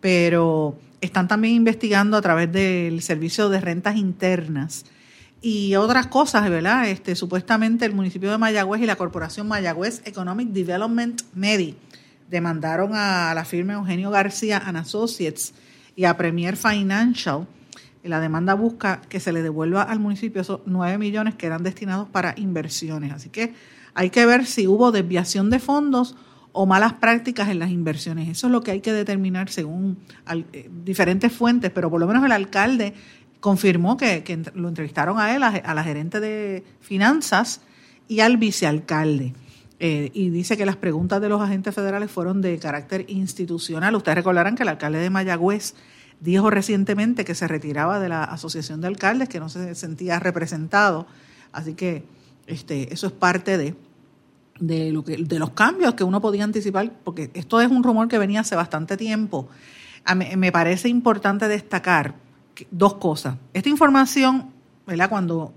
[0.00, 4.84] pero están también investigando a través del servicio de rentas internas
[5.42, 6.88] y otras cosas, ¿verdad?
[6.88, 11.74] Este, supuestamente el municipio de Mayagüez y la corporación Mayagüez Economic Development MEDI
[12.30, 15.52] demandaron a la firma Eugenio García and Associates
[15.96, 17.46] y a Premier Financial.
[18.04, 22.08] La demanda busca que se le devuelva al municipio esos 9 millones que eran destinados
[22.08, 23.12] para inversiones.
[23.12, 23.54] Así que
[23.94, 26.16] hay que ver si hubo desviación de fondos
[26.52, 28.28] o malas prácticas en las inversiones.
[28.28, 29.98] Eso es lo que hay que determinar según
[30.52, 32.94] eh, diferentes fuentes, pero por lo menos el alcalde
[33.42, 34.22] confirmó que,
[34.54, 37.60] lo entrevistaron a él, a, la gerente de finanzas
[38.06, 39.34] y al vicealcalde.
[39.80, 43.96] eh, y dice que las preguntas de los agentes federales fueron de carácter institucional.
[43.96, 45.74] Ustedes recordarán que el alcalde de Mayagüez
[46.20, 51.08] dijo recientemente que se retiraba de la Asociación de Alcaldes, que no se sentía representado.
[51.50, 52.04] Así que
[52.46, 53.74] este, eso es parte de,
[54.60, 58.06] de, lo que, de los cambios que uno podía anticipar, porque esto es un rumor
[58.06, 59.48] que venía hace bastante tiempo.
[60.14, 62.14] me parece importante destacar
[62.70, 63.36] dos cosas.
[63.52, 64.52] Esta información,
[64.86, 65.08] ¿verdad?
[65.08, 65.54] Cuando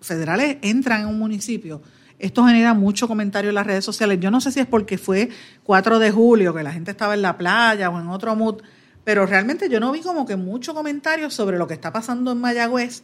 [0.00, 1.82] federales entran en un municipio,
[2.18, 4.20] esto genera mucho comentario en las redes sociales.
[4.20, 5.28] Yo no sé si es porque fue
[5.64, 8.62] 4 de julio, que la gente estaba en la playa o en otro mood,
[9.04, 12.38] pero realmente yo no vi como que mucho comentario sobre lo que está pasando en
[12.38, 13.02] Mayagüez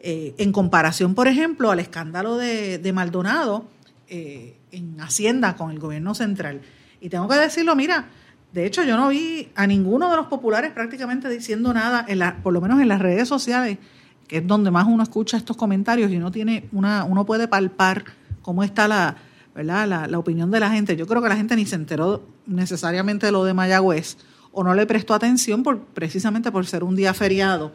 [0.00, 3.64] eh, en comparación, por ejemplo, al escándalo de, Maldonado
[4.06, 6.60] eh, en Hacienda con el gobierno central.
[7.00, 8.10] Y tengo que decirlo, mira,
[8.52, 12.52] de hecho yo no vi a ninguno de los populares prácticamente diciendo nada, en por
[12.52, 13.78] lo menos en las redes sociales,
[14.26, 18.04] que es donde más uno escucha estos comentarios y uno tiene una, uno puede palpar
[18.42, 19.16] cómo está la,
[19.54, 20.08] ¿verdad?
[20.08, 20.96] La, opinión de la gente.
[20.96, 24.16] Yo creo que la gente ni se enteró necesariamente de lo de Mayagüez
[24.52, 27.72] o no le prestó atención por, precisamente por ser un día feriado.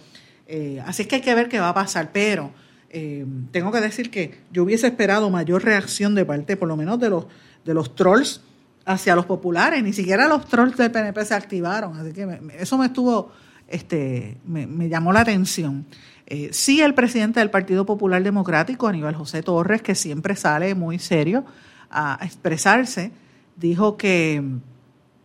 [0.47, 2.51] Eh, así es que hay que ver qué va a pasar, pero
[2.89, 6.99] eh, tengo que decir que yo hubiese esperado mayor reacción de parte, por lo menos
[6.99, 7.25] de los,
[7.65, 8.41] de los trolls
[8.85, 12.87] hacia los populares, ni siquiera los trolls del PNP se activaron, así que eso me
[12.87, 13.31] estuvo,
[13.67, 15.85] este, me, llamó la atención.
[16.25, 20.99] Eh, sí, el presidente del Partido Popular Democrático, Aníbal José Torres, que siempre sale muy
[20.99, 21.45] serio
[21.89, 23.11] a expresarse,
[23.55, 24.43] dijo que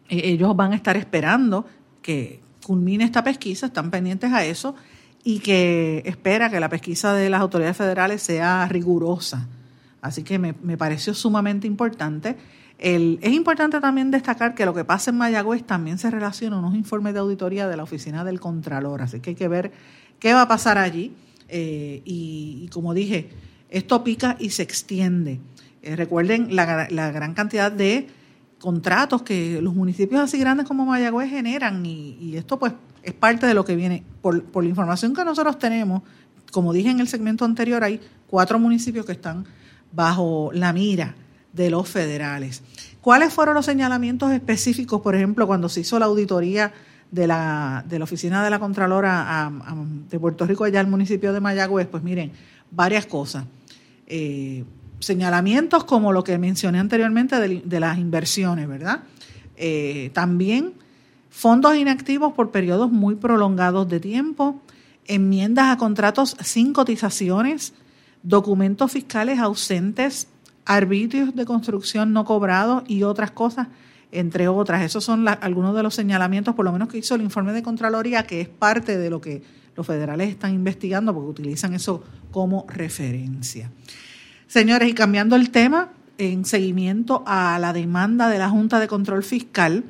[0.09, 1.67] ellos van a estar esperando
[2.03, 4.75] que culmine esta pesquisa, están pendientes a eso
[5.25, 9.49] y que espera que la pesquisa de las autoridades federales sea rigurosa.
[10.01, 12.37] Así que me, pareció sumamente importante.
[12.79, 16.75] Es importante también destacar que lo que pasa en Mayagüez también se relaciona a unos
[16.77, 19.73] informes de auditoría de la Oficina del Contralor, así que hay que ver
[20.21, 21.13] qué va a pasar allí.
[21.49, 23.31] Eh, y, como dije,
[23.71, 25.41] esto pica y se extiende.
[25.83, 28.09] Eh, recuerden la, gran cantidad de
[28.61, 33.55] contratos que los municipios así grandes como Mayagüez generan y, esto pues es parte de
[33.55, 34.05] lo que viene.
[34.21, 36.03] Por, la información que nosotros tenemos,
[36.53, 39.47] como dije en el segmento anterior, hay cuatro municipios que están
[39.91, 41.15] bajo la mira
[41.53, 42.63] de los federales.
[43.01, 46.73] ¿Cuáles fueron los señalamientos específicos, por ejemplo, cuando se hizo la auditoría
[47.11, 49.51] de la, de la Oficina de la Contralora
[50.11, 51.87] de Puerto Rico allá al municipio de Mayagüez?
[51.87, 52.33] Pues miren,
[52.71, 53.45] varias cosas.
[54.07, 54.65] Eh,
[55.01, 59.05] señalamientos como lo que mencioné anteriormente de, las inversiones, ¿verdad?
[59.57, 60.75] Eh, también
[61.31, 64.61] fondos inactivos por periodos muy prolongados de tiempo,
[65.07, 67.75] enmiendas a contratos sin cotizaciones,
[68.23, 70.29] documentos fiscales ausentes,
[70.69, 73.69] arbitrios de construcción no cobrados y otras cosas,
[74.13, 74.83] entre otras.
[74.83, 78.25] Esos son algunos de los señalamientos, por lo menos que hizo el informe de Contraloría,
[78.25, 79.43] que es parte de lo que
[79.75, 83.71] los federales están investigando porque utilizan eso como referencia.
[84.47, 89.23] Señores, y cambiando el tema, en seguimiento a la demanda de la Junta de Control
[89.23, 89.85] Fiscal,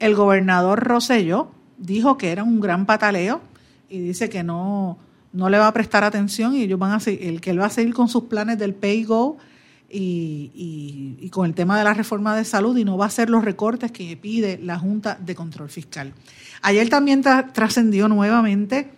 [0.00, 3.42] el gobernador Rosello dijo que era un gran pataleo
[3.88, 4.98] y dice que no,
[5.32, 7.70] no le va a prestar atención y ellos van a seguir, que él va a
[7.70, 9.36] seguir con sus planes del pay go
[9.88, 13.30] y, y, con el tema de la reforma de salud y no va a hacer
[13.30, 16.12] los recortes que pide la Junta de Control Fiscal.
[16.62, 18.90] Ayer también trascendió nuevamente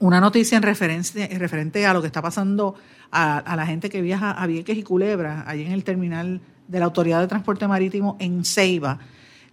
[0.00, 2.74] una noticia en referencia, en referente a lo que está pasando
[3.12, 6.86] a, la gente que viaja a Vieques y Culebra, allí en el terminal de la
[6.86, 8.98] Autoridad de Transporte Marítimo en Ceiba.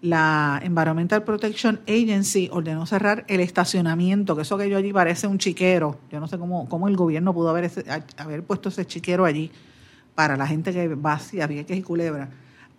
[0.01, 5.39] La Environmental Protection Agency ordenó cerrar el estacionamiento, que eso que yo allí parece un
[5.39, 5.99] chiquero.
[6.11, 7.71] Yo no sé cómo, cómo el gobierno pudo haber,
[8.17, 9.51] haber puesto ese chiquero allí
[10.17, 12.27] para la gente que va hacia Vieques y Culebra.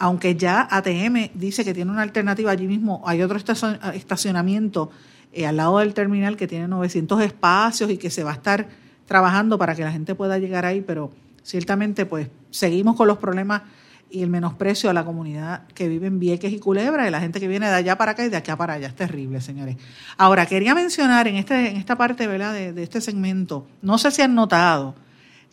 [0.00, 4.90] Aunque ya ATM dice que tiene una alternativa allí mismo, hay otro estacionamiento
[5.32, 8.66] eh, al lado del terminal que tiene 900 espacios y que se va a estar
[9.06, 11.12] trabajando para que la gente pueda llegar ahí, pero
[11.44, 13.62] ciertamente pues seguimos con los problemas
[14.10, 17.38] y el menosprecio a la comunidad que vive en Vieques y Culebra y la gente
[17.38, 18.88] que viene de allá para acá y de acá para allá.
[18.88, 19.76] Es terrible, señores.
[20.16, 22.52] Ahora, quería mencionar en, este, en esta parte ¿verdad?
[22.52, 24.96] De, de este segmento, no sé si han notado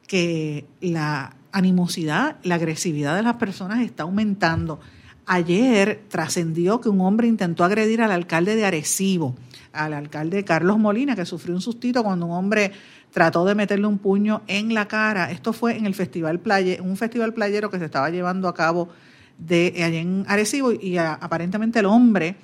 [0.08, 4.82] que la animosidad, la agresividad de las personas está aumentando.
[5.26, 9.36] Ayer trascendió que un hombre intentó agredir al alcalde de Arecibo,
[9.72, 12.74] al alcalde Carlos Molina, que sufrió un sustito cuando un hombre
[13.12, 15.32] trató de meterle un puño en la cara.
[15.32, 18.90] Esto fue en el festival playe, un festival playero que se estaba llevando a cabo
[19.38, 22.36] de allá en Arecibo y aparentemente el hombre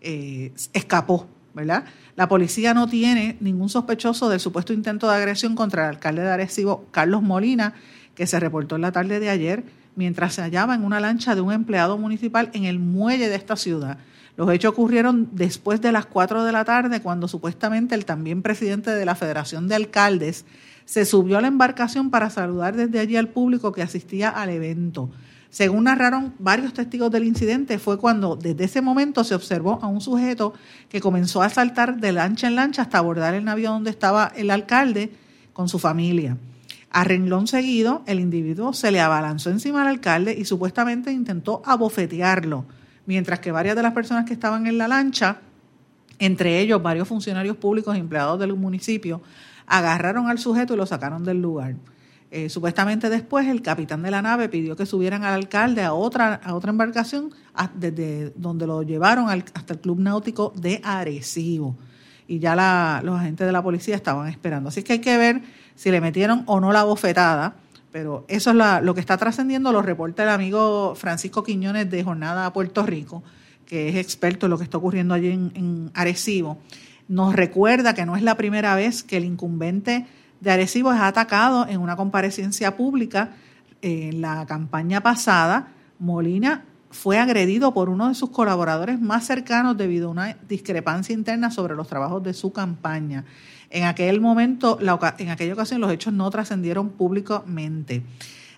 [0.00, 1.84] eh, escapó, ¿verdad?
[2.14, 6.30] La policía no tiene ningún sospechoso del supuesto intento de agresión contra el alcalde de
[6.30, 7.74] Arecibo, Carlos Molina,
[8.14, 11.40] que se reportó en la tarde de ayer mientras se hallaba en una lancha de
[11.40, 13.98] un empleado municipal en el muelle de esta ciudad.
[14.36, 18.90] Los hechos ocurrieron después de las 4 de la tarde, cuando supuestamente el también presidente
[18.90, 20.46] de la Federación de Alcaldes
[20.84, 25.10] se subió a la embarcación para saludar desde allí al público que asistía al evento.
[25.50, 30.00] Según narraron varios testigos del incidente, fue cuando desde ese momento se observó a un
[30.00, 30.54] sujeto
[30.88, 34.50] que comenzó a saltar de lancha en lancha hasta abordar el navío donde estaba el
[34.50, 35.12] alcalde
[35.52, 36.38] con su familia.
[36.94, 42.66] A renglón seguido, el individuo se le abalanzó encima al alcalde y supuestamente intentó abofetearlo,
[43.06, 45.38] mientras que varias de las personas que estaban en la lancha,
[46.18, 49.22] entre ellos varios funcionarios públicos y empleados del municipio,
[49.66, 51.76] agarraron al sujeto y lo sacaron del lugar.
[52.30, 56.34] Eh, supuestamente después el capitán de la nave pidió que subieran al alcalde a otra,
[56.44, 57.30] a otra embarcación
[57.74, 61.74] desde donde lo llevaron hasta el Club Náutico de Arecibo.
[62.28, 64.68] Y ya los agentes de la policía estaban esperando.
[64.68, 65.42] Así que hay que ver
[65.82, 67.56] si le metieron o no la bofetada.
[67.90, 72.46] Pero eso es lo que está trascendiendo, lo reporta el amigo Francisco Quiñones de Jornada
[72.46, 73.24] a Puerto Rico,
[73.66, 76.58] que es experto en lo que está ocurriendo allí en, en Arecibo.
[77.08, 80.06] Nos recuerda que no es la primera vez que el incumbente
[80.40, 83.32] de Arecibo es atacado en una comparecencia pública.
[83.82, 90.08] En la campaña pasada, Molina fue agredido por uno de sus colaboradores más cercanos debido
[90.08, 93.24] a una discrepancia interna sobre los trabajos de su campaña.
[93.74, 94.78] En aquel momento,
[95.18, 98.02] en aquella ocasión, los hechos no trascendieron públicamente.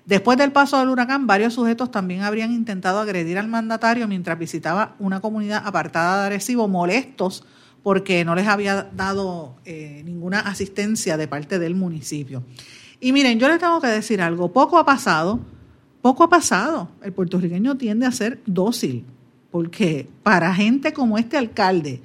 [0.07, 4.97] Después del paso del huracán, varios sujetos también habrían intentado agredir al mandatario mientras visitaba
[4.99, 7.45] una comunidad apartada de Arecibo, molestos
[7.85, 12.43] porque no les había dado eh, ninguna asistencia de parte del municipio.
[12.99, 15.39] Y miren, yo les tengo que decir algo, poco ha pasado,
[16.03, 16.89] poco ha pasado.
[17.03, 19.05] El puertorriqueño tiende a ser dócil,
[19.53, 22.03] porque para gente como este alcalde,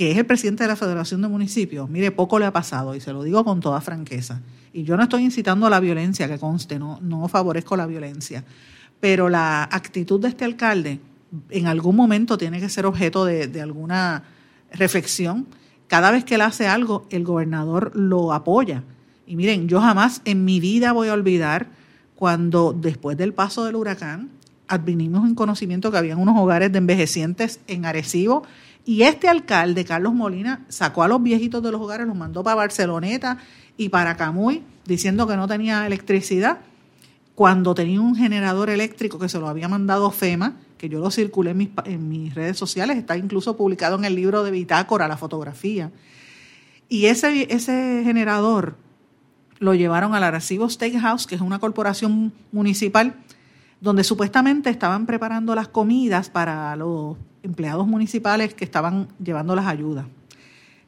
[0.00, 3.02] que es el presidente de la Federación de Municipios, mire, poco le ha pasado, y
[3.02, 4.40] se lo digo con toda franqueza.
[4.72, 8.42] Y yo no estoy incitando a la violencia, que conste, no, no favorezco la violencia,
[8.98, 11.00] pero la actitud de este alcalde
[11.50, 14.22] en algún momento tiene que ser objeto de alguna
[14.72, 15.46] reflexión.
[15.86, 18.84] Cada vez que él hace algo, el gobernador lo apoya.
[19.26, 21.66] Y miren, yo jamás en mi vida voy a olvidar
[22.14, 24.30] cuando después del paso del huracán
[24.66, 28.44] advinimos en conocimiento que habían unos hogares de envejecientes en Arecibo
[28.90, 32.56] y este alcalde, Carlos Molina, sacó a los viejitos de los hogares, los mandó para
[32.56, 33.38] Barceloneta
[33.76, 36.58] y para Camuy, diciendo que no tenía electricidad,
[37.36, 41.52] cuando tenía un generador eléctrico que se lo había mandado FEMA que yo lo circulé
[41.84, 45.92] en mis, redes sociales, está incluso publicado en el libro de Bitácora, la fotografía.
[46.88, 48.74] Y ese, ese generador
[49.60, 53.14] lo llevaron al Arecibo Steakhouse, que es una corporación municipal,
[53.80, 60.06] donde supuestamente estaban preparando las comidas para los empleados municipales que estaban llevando las ayudas.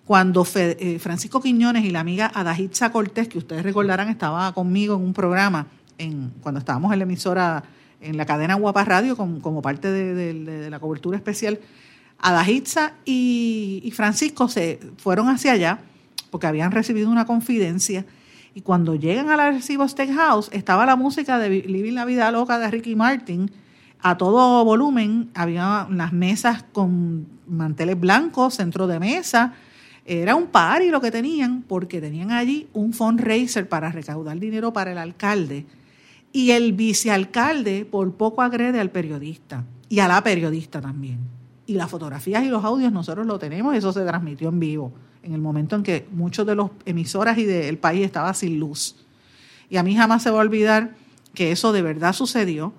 [0.05, 5.03] Cuando eh, Francisco Quiñones y la amiga Adajitza Cortés, que ustedes recordarán estaba conmigo en
[5.03, 7.62] un programa en, cuando estábamos en la emisora
[8.01, 11.61] en la cadena Guapa Radio como, parte de, la cobertura especial.
[12.19, 15.79] Adajitza y, y Francisco se fueron hacia allá
[16.31, 18.05] porque habían recibido una confidencia
[18.55, 22.71] y cuando llegan al Arecibo Steakhouse estaba la música de Living la Vida Loca de
[22.71, 23.51] Ricky Martin
[24.03, 29.55] a todo volumen, había las mesas con manteles blancos, centro de mesa,
[30.05, 34.93] era un party lo que tenían porque tenían allí un fundraiser para recaudar dinero para
[34.93, 35.65] el alcalde
[36.33, 41.19] y el vicealcalde por poco agrede al periodista y a la periodista también.
[41.67, 45.35] Y las fotografías y los audios nosotros lo tenemos, eso se transmitió en vivo, en
[45.35, 48.97] el momento en que muchos de los emisoras y del país estaban sin luz.
[49.71, 50.95] Y a mí jamás se va a olvidar
[51.35, 52.73] que eso de verdad sucedió,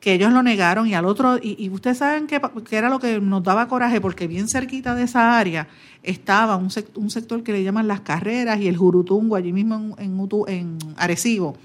[0.00, 3.42] que ellos lo negaron y al otro, y, ustedes saben que, era lo que nos
[3.42, 5.68] daba coraje, porque bien cerquita de esa área
[6.02, 10.28] estaba un, sector que le llaman las carreras y el Jurutungo, allí mismo en, en,
[10.46, 11.56] en Arecibo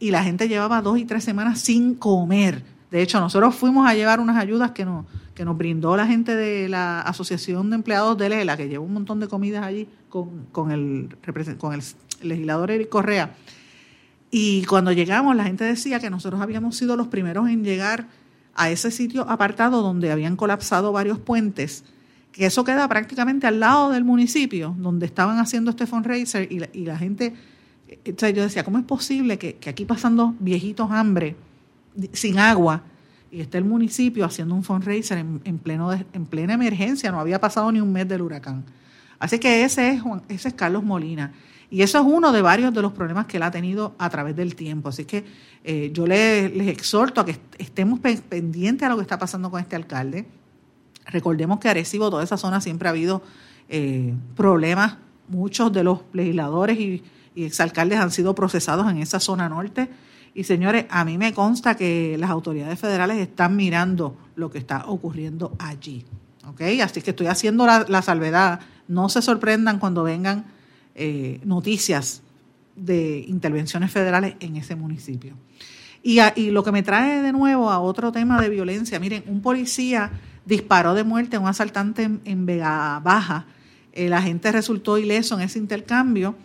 [0.00, 2.64] y la gente llevaba dos y tres semanas sin comer.
[2.90, 5.04] De hecho, nosotros fuimos a llevar unas ayudas que nos,
[5.34, 8.94] que nos brindó la gente de la Asociación de Empleados de Lela, que llevó un
[8.94, 11.16] montón de comidas allí con, con, el,
[11.58, 11.82] con el
[12.22, 13.36] legislador Eric Correa.
[14.30, 18.06] Y cuando llegamos, la gente decía que nosotros habíamos sido los primeros en llegar
[18.54, 21.84] a ese sitio apartado donde habían colapsado varios puentes,
[22.32, 26.96] que eso queda prácticamente al lado del municipio, donde estaban haciendo este fundraiser y la
[26.96, 27.34] gente
[28.04, 31.36] yo decía, ¿cómo es posible que, aquí pasando viejitos hambre,
[32.12, 32.82] sin agua,
[33.32, 37.10] y esté el municipio haciendo un fundraiser en, pleno en plena emergencia?
[37.10, 38.64] No había pasado ni un mes del huracán.
[39.18, 41.32] Así que ese es, ese es Carlos Molina.
[41.70, 44.34] Y eso es uno de varios de los problemas que él ha tenido a través
[44.34, 44.88] del tiempo.
[44.88, 45.24] Así que
[45.62, 49.76] eh, yo les, exhorto a que estemos pendientes a lo que está pasando con este
[49.76, 50.26] alcalde.
[51.06, 53.22] Recordemos que Arecibo, toda esa zona, siempre ha habido
[53.68, 54.96] eh, problemas.
[55.28, 57.02] Muchos de los legisladores y
[57.36, 59.88] exalcaldes han sido procesados en esa zona norte.
[60.34, 64.84] Y señores, a mí me consta que las autoridades federales están mirando lo que está
[64.86, 66.04] ocurriendo allí.
[66.82, 68.60] Así que estoy haciendo la, salvedad.
[68.88, 70.46] No se sorprendan cuando vengan
[71.00, 72.22] eh, noticias
[72.76, 75.34] de intervenciones federales en ese municipio.
[76.02, 79.42] Y, y lo que me trae de nuevo a otro tema de violencia, miren, un
[79.42, 80.12] policía
[80.44, 83.46] disparó de muerte a un asaltante en, Vega Baja.
[83.94, 86.36] La gente resultó ileso en ese intercambio.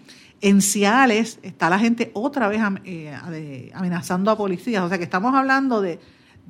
[0.41, 4.83] En Ciales está la gente otra vez eh, amenazando a policías.
[4.83, 5.99] O sea que estamos hablando de,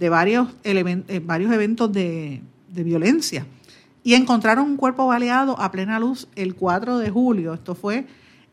[0.09, 3.45] varios, eh, varios eventos de, violencia.
[4.05, 7.55] Y encontraron un cuerpo baleado a plena luz el 4 de julio.
[7.55, 8.05] Esto fue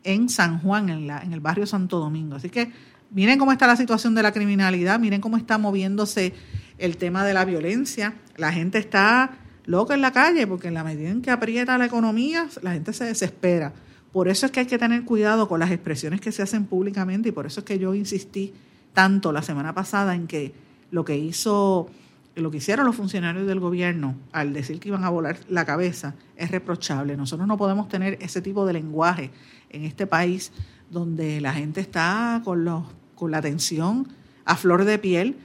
[0.03, 2.37] en San Juan, en, la, en el barrio Santo Domingo.
[2.37, 2.71] Así que
[3.11, 6.33] miren cómo está la situación de la criminalidad, miren cómo está moviéndose
[6.79, 8.15] el tema de la violencia.
[8.35, 11.85] La gente está loca en la calle porque en la medida en que aprieta la
[11.85, 13.73] economía, la gente se desespera.
[14.11, 17.29] Por eso es que hay que tener cuidado con las expresiones que se hacen públicamente
[17.29, 18.55] y por eso es que yo insistí
[18.93, 20.51] tanto la semana pasada en que
[20.89, 21.91] lo que hizo
[22.35, 26.15] lo que hicieron los funcionarios del gobierno al decir que iban a volar la cabeza
[26.35, 27.15] es reprochable.
[27.15, 29.31] Nosotros no podemos tener ese tipo de lenguaje
[29.69, 30.51] en este país
[30.89, 34.07] donde la gente está con, la atención
[34.45, 35.37] a flor de piel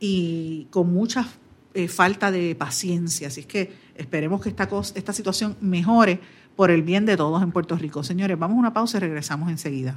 [0.00, 1.26] y con mucha
[1.74, 3.28] eh, falta de paciencia.
[3.28, 6.20] Así es que esperemos que esta, esta situación mejore
[6.56, 8.02] por el bien de todos en Puerto Rico.
[8.02, 9.96] Señores, vamos a una pausa y regresamos enseguida.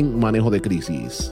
[0.03, 1.31] manejo de crisis.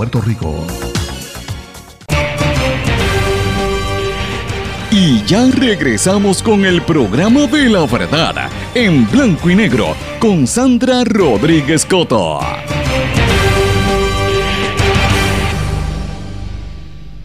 [0.00, 0.66] Puerto Rico.
[4.90, 11.04] Y ya regresamos con el programa de la verdad en blanco y negro con Sandra
[11.04, 12.40] Rodríguez Coto.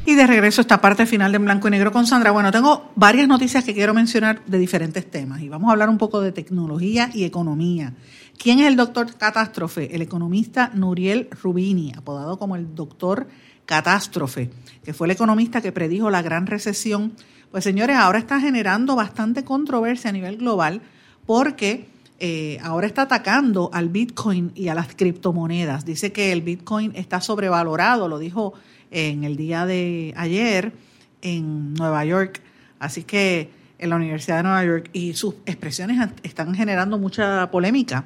[0.07, 2.29] Y de regreso a esta parte final de En Blanco y Negro con Sandra.
[2.29, 5.97] Bueno, tengo varias noticias que quiero mencionar de diferentes temas y vamos a hablar un
[5.97, 7.93] poco de tecnología y economía.
[8.37, 9.95] ¿Quién es el doctor Catástrofe?
[9.95, 13.27] El economista Nuriel Rubini, apodado como el doctor
[13.65, 14.51] Catástrofe,
[14.83, 17.13] que fue el economista que predijo la gran recesión.
[17.51, 20.81] Pues señores, ahora está generando bastante controversia a nivel global
[21.25, 21.87] porque
[22.19, 25.85] eh, ahora está atacando al Bitcoin y a las criptomonedas.
[25.85, 28.53] Dice que el Bitcoin está sobrevalorado, lo dijo
[28.91, 30.73] en el día de ayer
[31.21, 32.41] en Nueva York.
[32.79, 38.05] Así que en la Universidad de Nueva York y sus expresiones están generando mucha polémica.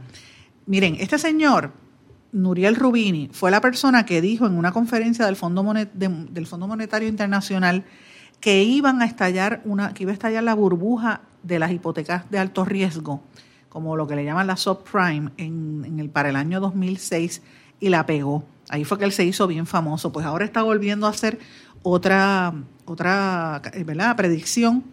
[0.66, 1.72] Miren, este señor,
[2.32, 5.64] Nuriel Rubini, fue la persona que dijo en una conferencia del Fondo,
[5.94, 7.86] del Fondo Monetario Internacional
[8.40, 12.40] que iban a estallar una, que iba a estallar la burbuja de las hipotecas de
[12.40, 13.22] alto riesgo,
[13.68, 17.42] como lo que le llaman la subprime, en, en el, para el año 2006
[17.80, 18.46] y la pegó.
[18.70, 20.12] Ahí fue que él se hizo bien famoso.
[20.12, 21.40] Pues ahora está volviendo a hacer
[21.82, 22.54] otra,
[22.86, 24.16] otra ¿verdad?
[24.16, 24.84] predicción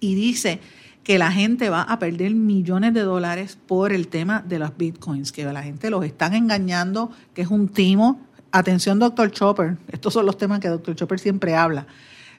[0.00, 0.60] y dice
[1.02, 5.30] que la gente va a perder millones de dólares por el tema de los bitcoins,
[5.30, 8.20] que la gente los están engañando, que es un timo.
[8.50, 11.86] Atención, doctor Chopper, estos son los temas que doctor Chopper siempre habla.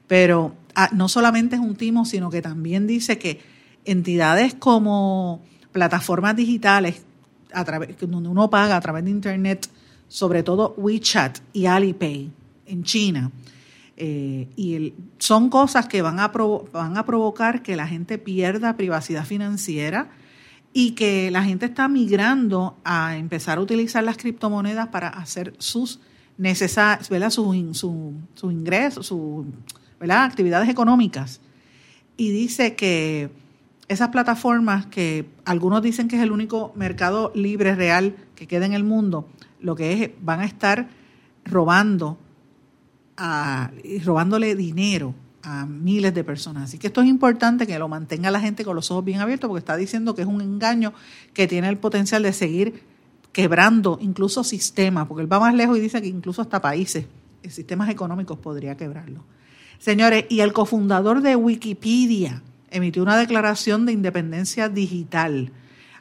[0.08, 3.40] Pero ah, no solamente es un timo, sino que también dice que
[3.86, 5.42] entidades como
[5.72, 7.04] plataformas digitales
[8.02, 9.70] donde uno paga a través de Internet,
[10.08, 12.30] sobre todo WeChat y Alipay
[12.66, 13.32] en China.
[14.00, 19.26] Eh, y son cosas que van a, van a provocar que la gente pierda privacidad
[19.26, 20.12] financiera
[20.72, 26.00] y que la gente está migrando a empezar a utilizar las criptomonedas para hacer sus
[26.38, 28.54] necesarias, Su, sus
[30.10, 31.42] actividades económicas.
[32.16, 33.32] Y dice que
[33.88, 38.74] esas plataformas que algunos dicen que es el único mercado libre real que queda en
[38.74, 39.28] el mundo,
[39.60, 40.90] lo que es, van a estar
[41.46, 42.20] robando
[43.18, 43.72] a,
[44.06, 45.14] robándole dinero
[45.44, 46.64] a miles de personas.
[46.64, 49.48] Así que esto es importante que lo mantenga la gente con los ojos bien abiertos
[49.48, 50.94] porque está diciendo que es un engaño
[51.34, 52.84] que tiene el potencial de seguir
[53.32, 57.06] quebrando incluso sistemas, porque él va más lejos y dice que incluso hasta países,
[57.48, 59.24] sistemas económicos podría quebrarlo.
[59.80, 62.42] Señores, y el cofundador de Wikipedia
[62.72, 65.52] emitió una declaración de independencia digital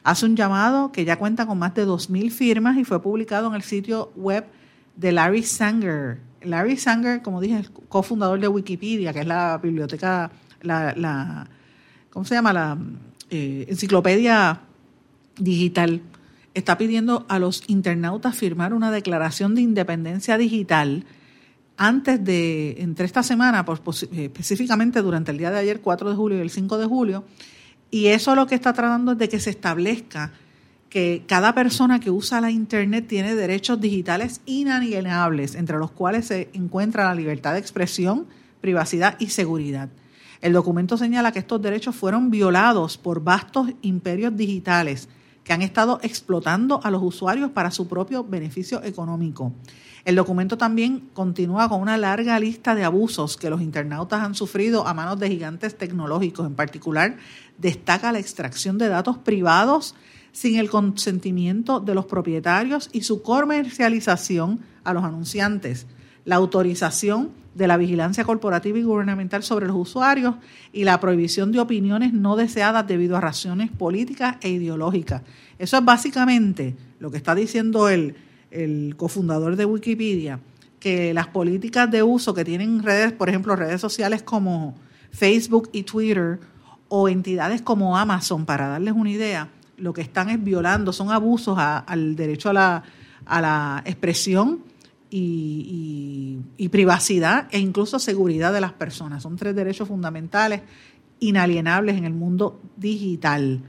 [0.07, 3.55] hace un llamado que ya cuenta con más de 2.000 firmas y fue publicado en
[3.55, 4.45] el sitio web
[4.95, 6.19] de Larry Sanger.
[6.49, 10.31] Larry Sanger, como dije, es cofundador de Wikipedia, que es la biblioteca,
[10.61, 11.47] la,
[12.09, 12.53] ¿cómo se llama?
[12.53, 12.77] La
[13.29, 14.61] eh, enciclopedia
[15.37, 16.01] digital.
[16.53, 21.05] Está pidiendo a los internautas firmar una declaración de independencia digital
[21.77, 26.37] antes de, entre esta semana, pues, específicamente durante el día de ayer, 4 de julio
[26.39, 27.23] y el 5 de julio,
[27.91, 30.33] y eso lo que está tratando es de que se establezca
[30.89, 36.49] que cada persona que usa la Internet tiene derechos digitales inalienables, entre los cuales se
[36.53, 38.27] encuentra la libertad de expresión,
[38.61, 39.89] privacidad y seguridad.
[40.41, 45.09] El documento señala que estos derechos fueron violados por vastos imperios digitales
[45.43, 49.53] que han estado explotando a los usuarios para su propio beneficio económico.
[50.03, 54.87] El documento también continúa con una larga lista de abusos que los internautas han sufrido
[54.87, 56.45] a manos de gigantes tecnológicos.
[56.45, 57.17] En particular,
[57.57, 59.95] destaca la extracción de datos privados
[60.31, 65.87] sin el consentimiento de los propietarios y su comercialización a los anunciantes,
[66.25, 70.35] la autorización de la vigilancia corporativa y gubernamental sobre los usuarios
[70.71, 75.23] y la prohibición de opiniones no deseadas debido a razones políticas e ideológicas.
[75.57, 78.15] Eso es básicamente lo que está diciendo el
[78.51, 80.39] el cofundador de Wikipedia,
[80.79, 84.75] que las políticas de uso que tienen redes, por ejemplo, redes sociales como
[85.11, 86.39] Facebook y Twitter
[86.87, 91.57] o entidades como Amazon, para darles una idea, lo que están es violando, son abusos
[91.57, 92.83] al derecho a la,
[93.25, 94.59] a la expresión
[95.09, 99.23] y, y, privacidad e incluso seguridad de las personas.
[99.23, 100.61] Son tres derechos fundamentales
[101.19, 103.61] inalienables en el mundo digital.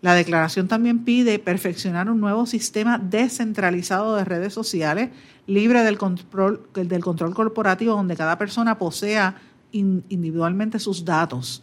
[0.00, 5.10] La declaración también pide perfeccionar un nuevo sistema descentralizado de redes sociales,
[5.46, 9.36] libre del control, del control corporativo, donde cada persona posea
[9.70, 11.62] individualmente sus datos.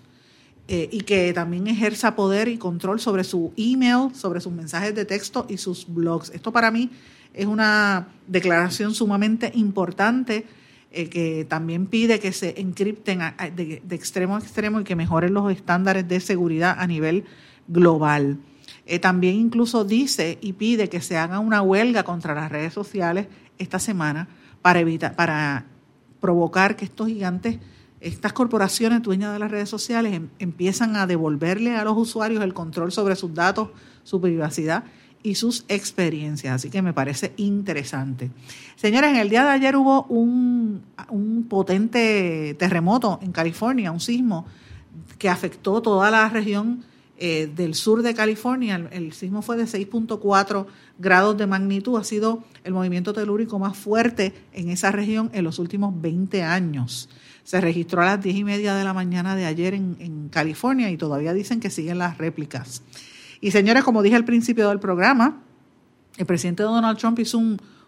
[0.72, 5.04] Eh, y que también ejerza poder y control sobre su email, sobre sus mensajes de
[5.04, 6.30] texto y sus blogs.
[6.30, 6.92] Esto para mí
[7.34, 10.46] es una declaración sumamente importante
[10.92, 13.22] eh, que también pide que se encripten
[13.56, 17.24] de, extremo a extremo y que mejoren los estándares de seguridad a nivel
[17.68, 18.38] global.
[18.86, 23.26] Eh, también incluso dice y pide que se haga una huelga contra las redes sociales
[23.58, 24.28] esta semana
[24.62, 25.66] para evitar, para
[26.22, 27.58] provocar que estos gigantes,
[28.02, 32.54] estas corporaciones dueñas de las redes sociales em, empiezan a devolverle a los usuarios el
[32.54, 33.70] control sobre sus datos,
[34.04, 34.84] su privacidad
[35.22, 36.56] y sus experiencias.
[36.56, 38.32] Así que me parece interesante.
[38.76, 40.84] Señores, en el día de ayer hubo un,
[41.50, 44.46] potente terremoto en California, un sismo
[45.18, 46.84] que afectó toda la región
[47.18, 48.88] eh, del sur de California.
[48.92, 50.66] El, sismo fue de 6.4
[50.98, 52.00] grados de magnitud.
[52.00, 57.10] Ha sido el movimiento telúrico más fuerte en esa región en los últimos 20 años.
[57.50, 60.92] Se registró a las 10 y media de la mañana de ayer en, en California
[60.92, 62.84] y todavía dicen que siguen las réplicas.
[63.42, 65.42] Y señores, como dije al principio del programa,
[66.18, 67.42] el presidente Donald Trump hizo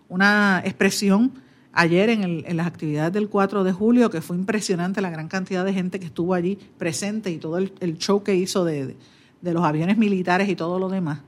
[0.09, 1.31] una expresión
[1.73, 5.73] ayer en, las actividades del 4 de julio, que fue impresionante la gran cantidad de
[5.73, 8.95] gente que estuvo allí presente y todo el, show que hizo de,
[9.41, 11.19] de, los aviones militares y todo lo demás.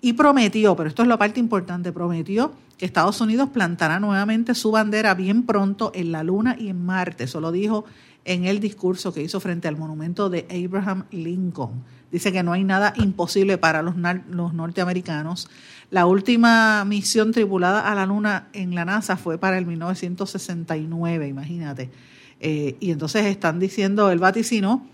[0.00, 2.52] Y prometió, pero esto es la parte importante, prometió
[2.82, 7.24] Estados Unidos plantará nuevamente su bandera bien pronto en la Luna y en Marte.
[7.24, 7.84] Eso lo dijo
[8.24, 11.84] en el discurso que hizo frente al monumento de Abraham Lincoln.
[12.10, 13.94] Dice que no hay nada imposible para los,
[14.28, 15.48] los norteamericanos.
[15.90, 21.90] La última misión tripulada a la Luna en la NASA fue para el 1969, imagínate.
[22.40, 24.86] Eh, y entonces están diciendo el vaticino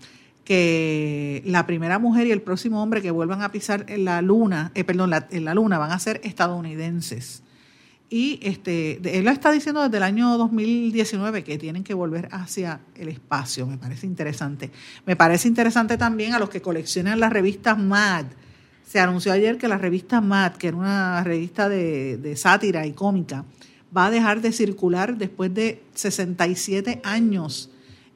[0.45, 4.71] que la primera mujer y el próximo hombre que vuelvan a pisar en la Luna,
[4.75, 7.41] eh, perdón, en la Luna van a ser estadounidenses.
[8.09, 12.81] Y este, él lo está diciendo desde el año 2019 que tienen que volver hacia
[12.95, 13.67] el espacio.
[13.67, 14.71] Me parece interesante.
[15.05, 18.25] Me parece interesante también a los que coleccionan las revistas Mad.
[18.83, 23.45] Se anunció ayer que la revista Mad, que era una revista de, sátira y cómica,
[23.95, 27.69] va a dejar de circular después de 67 años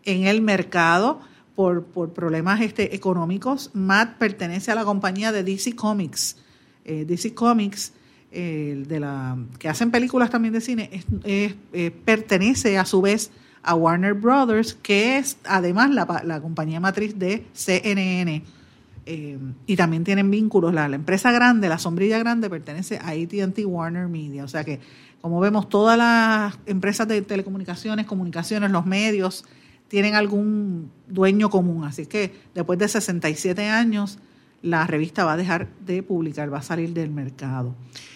[0.06, 1.22] en el mercado
[1.56, 3.70] por, por problemas este, económicos.
[3.74, 6.38] Mad pertenece a la compañía de DC Comics.
[6.84, 7.94] Eh, DC Comics
[8.34, 13.32] de la que hacen películas también de cine, es, eh, pertenece a su vez
[13.62, 18.44] a Warner Brothers, que es además la, compañía matriz de CNN.
[19.06, 20.74] Eh, y también tienen vínculos.
[20.74, 24.44] La, la, empresa grande, la sombrilla grande, pertenece a ATT Warner Media.
[24.44, 24.80] O sea que,
[25.22, 29.46] como vemos, todas las empresas de telecomunicaciones, comunicaciones, los medios,
[29.88, 31.86] tienen algún dueño común.
[31.86, 34.20] Así que después de 67 años,
[34.64, 37.76] la revista va a dejar de publicar, va a salir del mercado.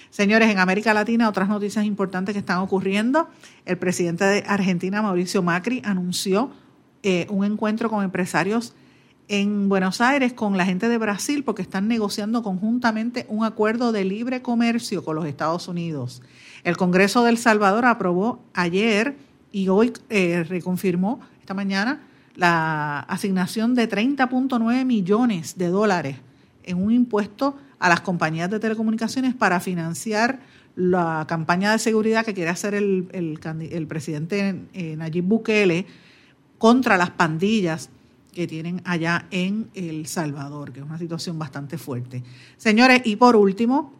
[0.09, 3.29] Señores, en América Latina, otras noticias importantes que están ocurriendo.
[3.65, 6.49] El presidente de Argentina, Mauricio Macri, anunció
[7.03, 8.73] eh, un encuentro con empresarios
[9.27, 14.05] en Buenos Aires con la gente de Brasil porque están negociando conjuntamente un acuerdo de
[14.05, 16.23] libre comercio con los Estados Unidos.
[16.63, 19.17] El Congreso de El Salvador aprobó ayer
[19.51, 22.01] y hoy eh, reconfirmó esta mañana
[22.35, 26.15] la asignación de 30.9 millones de dólares
[26.67, 30.39] en un impuesto a las compañías de telecomunicaciones para financiar
[30.75, 35.87] la campaña de seguridad que quiere hacer el, el, presidente eh, Nayib Bukele
[36.59, 37.89] contra las pandillas
[38.31, 42.21] que tienen allá en El Salvador, que es una situación bastante fuerte.
[42.57, 43.93] Señores, y por último,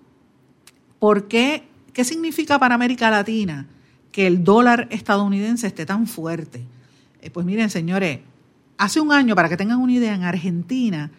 [1.00, 1.64] ¿por qué,
[1.94, 3.66] qué significa para América Latina
[4.12, 6.64] que el dólar estadounidense esté tan fuerte?
[7.22, 8.20] Eh, pues miren, señores,
[8.78, 11.10] hace un año, para que tengan una idea, en Argentina,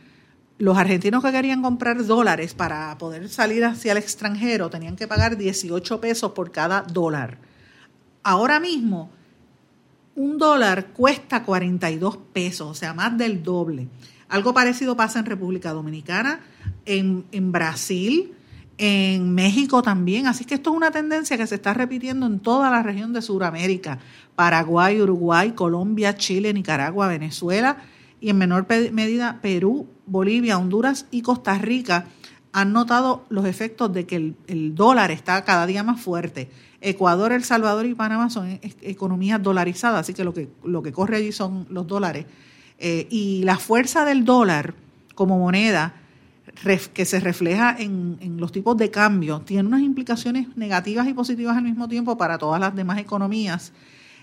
[0.58, 5.36] los argentinos que querían comprar dólares para poder salir hacia el extranjero tenían que pagar
[5.36, 7.38] 18 pesos por cada dólar.
[8.24, 9.10] Ahora mismo,
[10.16, 13.88] un dólar cuesta 42 pesos, o sea, más del doble.
[14.28, 16.40] Algo parecido pasa en República Dominicana,
[16.84, 18.34] en, Brasil,
[18.78, 20.26] en México también.
[20.26, 23.22] Así que esto es una tendencia que se está repitiendo en toda la región de
[23.22, 24.00] Sudamérica,
[24.34, 27.78] Paraguay, Uruguay, Colombia, Chile, Nicaragua, Venezuela
[28.20, 32.06] y en menor medida Perú, Bolivia, Honduras y Costa Rica
[32.52, 36.50] han notado los efectos de que el, dólar está cada día más fuerte.
[36.80, 40.92] Ecuador, El Salvador y Panamá son e, economías dolarizadas, así que lo que, lo que
[40.92, 42.26] corre allí son los dólares.
[42.78, 44.74] Eh, y la fuerza del dólar
[45.14, 45.94] como moneda
[46.92, 51.64] que se refleja en, los tipos de cambio tiene unas implicaciones negativas y positivas al
[51.64, 53.72] mismo tiempo para todas las demás economías.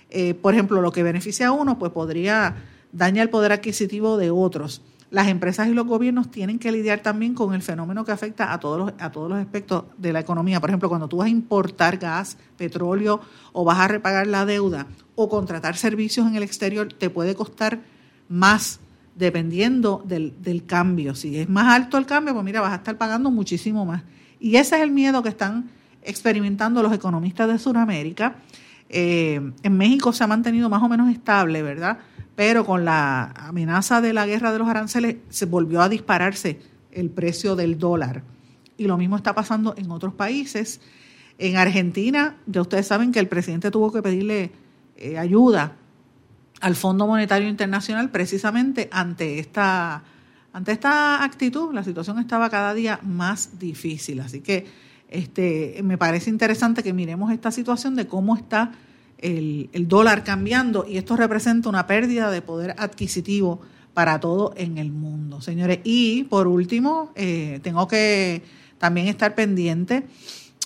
[0.10, 2.56] Eh, por ejemplo, lo que beneficia a uno, pues podría
[2.92, 4.82] daña el poder adquisitivo de otros.
[5.12, 8.60] Las empresas y los gobiernos tienen que lidiar también con el fenómeno que afecta a
[8.60, 10.60] todos los, a todos los aspectos de la economía.
[10.60, 13.22] Por ejemplo, cuando tú vas a importar gas, petróleo
[13.54, 17.80] o vas a repagar la deuda o contratar servicios en el exterior, te puede costar
[18.28, 18.80] más
[19.16, 21.16] dependiendo del, cambio.
[21.16, 24.04] Si es más alto el cambio, pues mira, vas a estar pagando muchísimo más.
[24.40, 25.70] Y ese es el miedo que están
[26.04, 28.36] experimentando los economistas de Sudamérica.
[28.90, 32.00] Eh, en México se ha mantenido más o menos estable, ¿verdad?
[32.36, 36.60] Pero con la amenaza de la guerra de los aranceles se volvió a dispararse
[36.92, 38.24] el precio del dólar.
[38.78, 40.82] Y lo mismo está pasando en otros países.
[41.38, 44.52] En Argentina, ya ustedes saben que el presidente tuvo que pedirle
[44.98, 45.78] eh, ayuda
[46.62, 50.04] al Fondo Monetario Internacional precisamente ante esta
[50.56, 54.22] ante esta actitud, la situación estaba cada día más difícil.
[54.22, 54.66] Así que
[55.10, 58.72] este, me parece interesante que miremos esta situación de cómo está
[59.26, 63.62] el, dólar cambiando y esto representa una pérdida de poder adquisitivo
[63.94, 65.80] para todo en el mundo, señores.
[65.84, 68.44] Y por último, eh, tengo que
[68.78, 70.06] también estar pendiente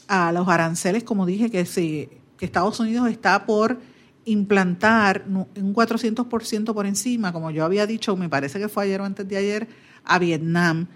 [0.08, 3.80] a los aranceles, como dije, que, si, que Estados Unidos está por
[4.26, 9.06] implantar un 400% por encima, como yo había dicho, me parece que fue ayer o
[9.06, 9.68] antes de ayer,
[10.04, 10.88] a Vietnam.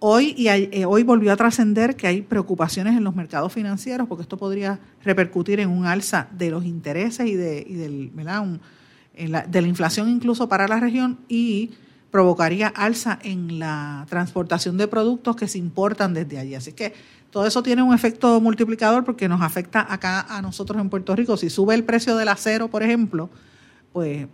[0.00, 4.22] Hoy, y eh, hoy volvió a trascender que hay preocupaciones en los mercados financieros porque
[4.22, 9.62] esto podría repercutir en un alza de los intereses y, de, y del, la, de
[9.62, 11.70] la inflación incluso para la región y
[12.12, 16.54] provocaría alza en la transportación de productos que se importan desde allí.
[16.54, 16.94] Así que
[17.32, 21.36] todo eso tiene un efecto multiplicador porque nos afecta acá a nosotros en Puerto Rico.
[21.36, 23.30] Si sube el precio del acero, por ejemplo,
[23.92, 24.28] pues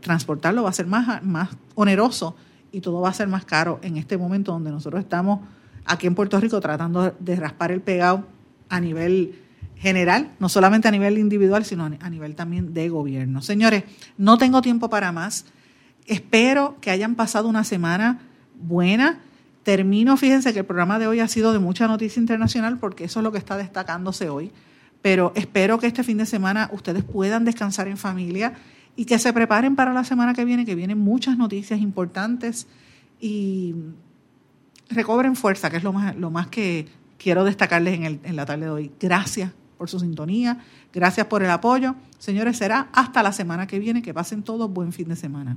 [0.00, 2.34] transportarlo va a ser más, más oneroso
[2.72, 5.40] y todo va a ser más caro en este momento donde nosotros estamos
[5.84, 8.26] aquí en Puerto Rico tratando de raspar el pegado
[8.68, 9.38] a nivel
[9.76, 13.42] general, no solamente a nivel individual, sino a nivel también de gobierno.
[13.42, 13.84] Señores,
[14.18, 15.46] no tengo tiempo para más.
[16.06, 18.20] Espero que hayan pasado una semana
[18.60, 19.20] buena
[19.62, 23.20] Termino, fíjense que el programa de hoy ha sido de mucha noticia internacional porque eso
[23.20, 24.52] es lo que está destacándose hoy.
[25.02, 28.54] Pero espero que este fin de semana ustedes puedan descansar en familia
[29.00, 32.66] y que se preparen para la semana que viene, que vienen muchas noticias importantes
[33.18, 33.74] y
[34.90, 36.86] recobren fuerza, que es lo más, lo más que
[37.16, 38.92] quiero destacarles en, el, en la tarde de hoy.
[39.00, 40.58] Gracias por su sintonía,
[40.92, 41.94] gracias por el apoyo.
[42.18, 44.02] Señores, será hasta la semana que viene.
[44.02, 45.56] Que pasen todos buen fin de semana.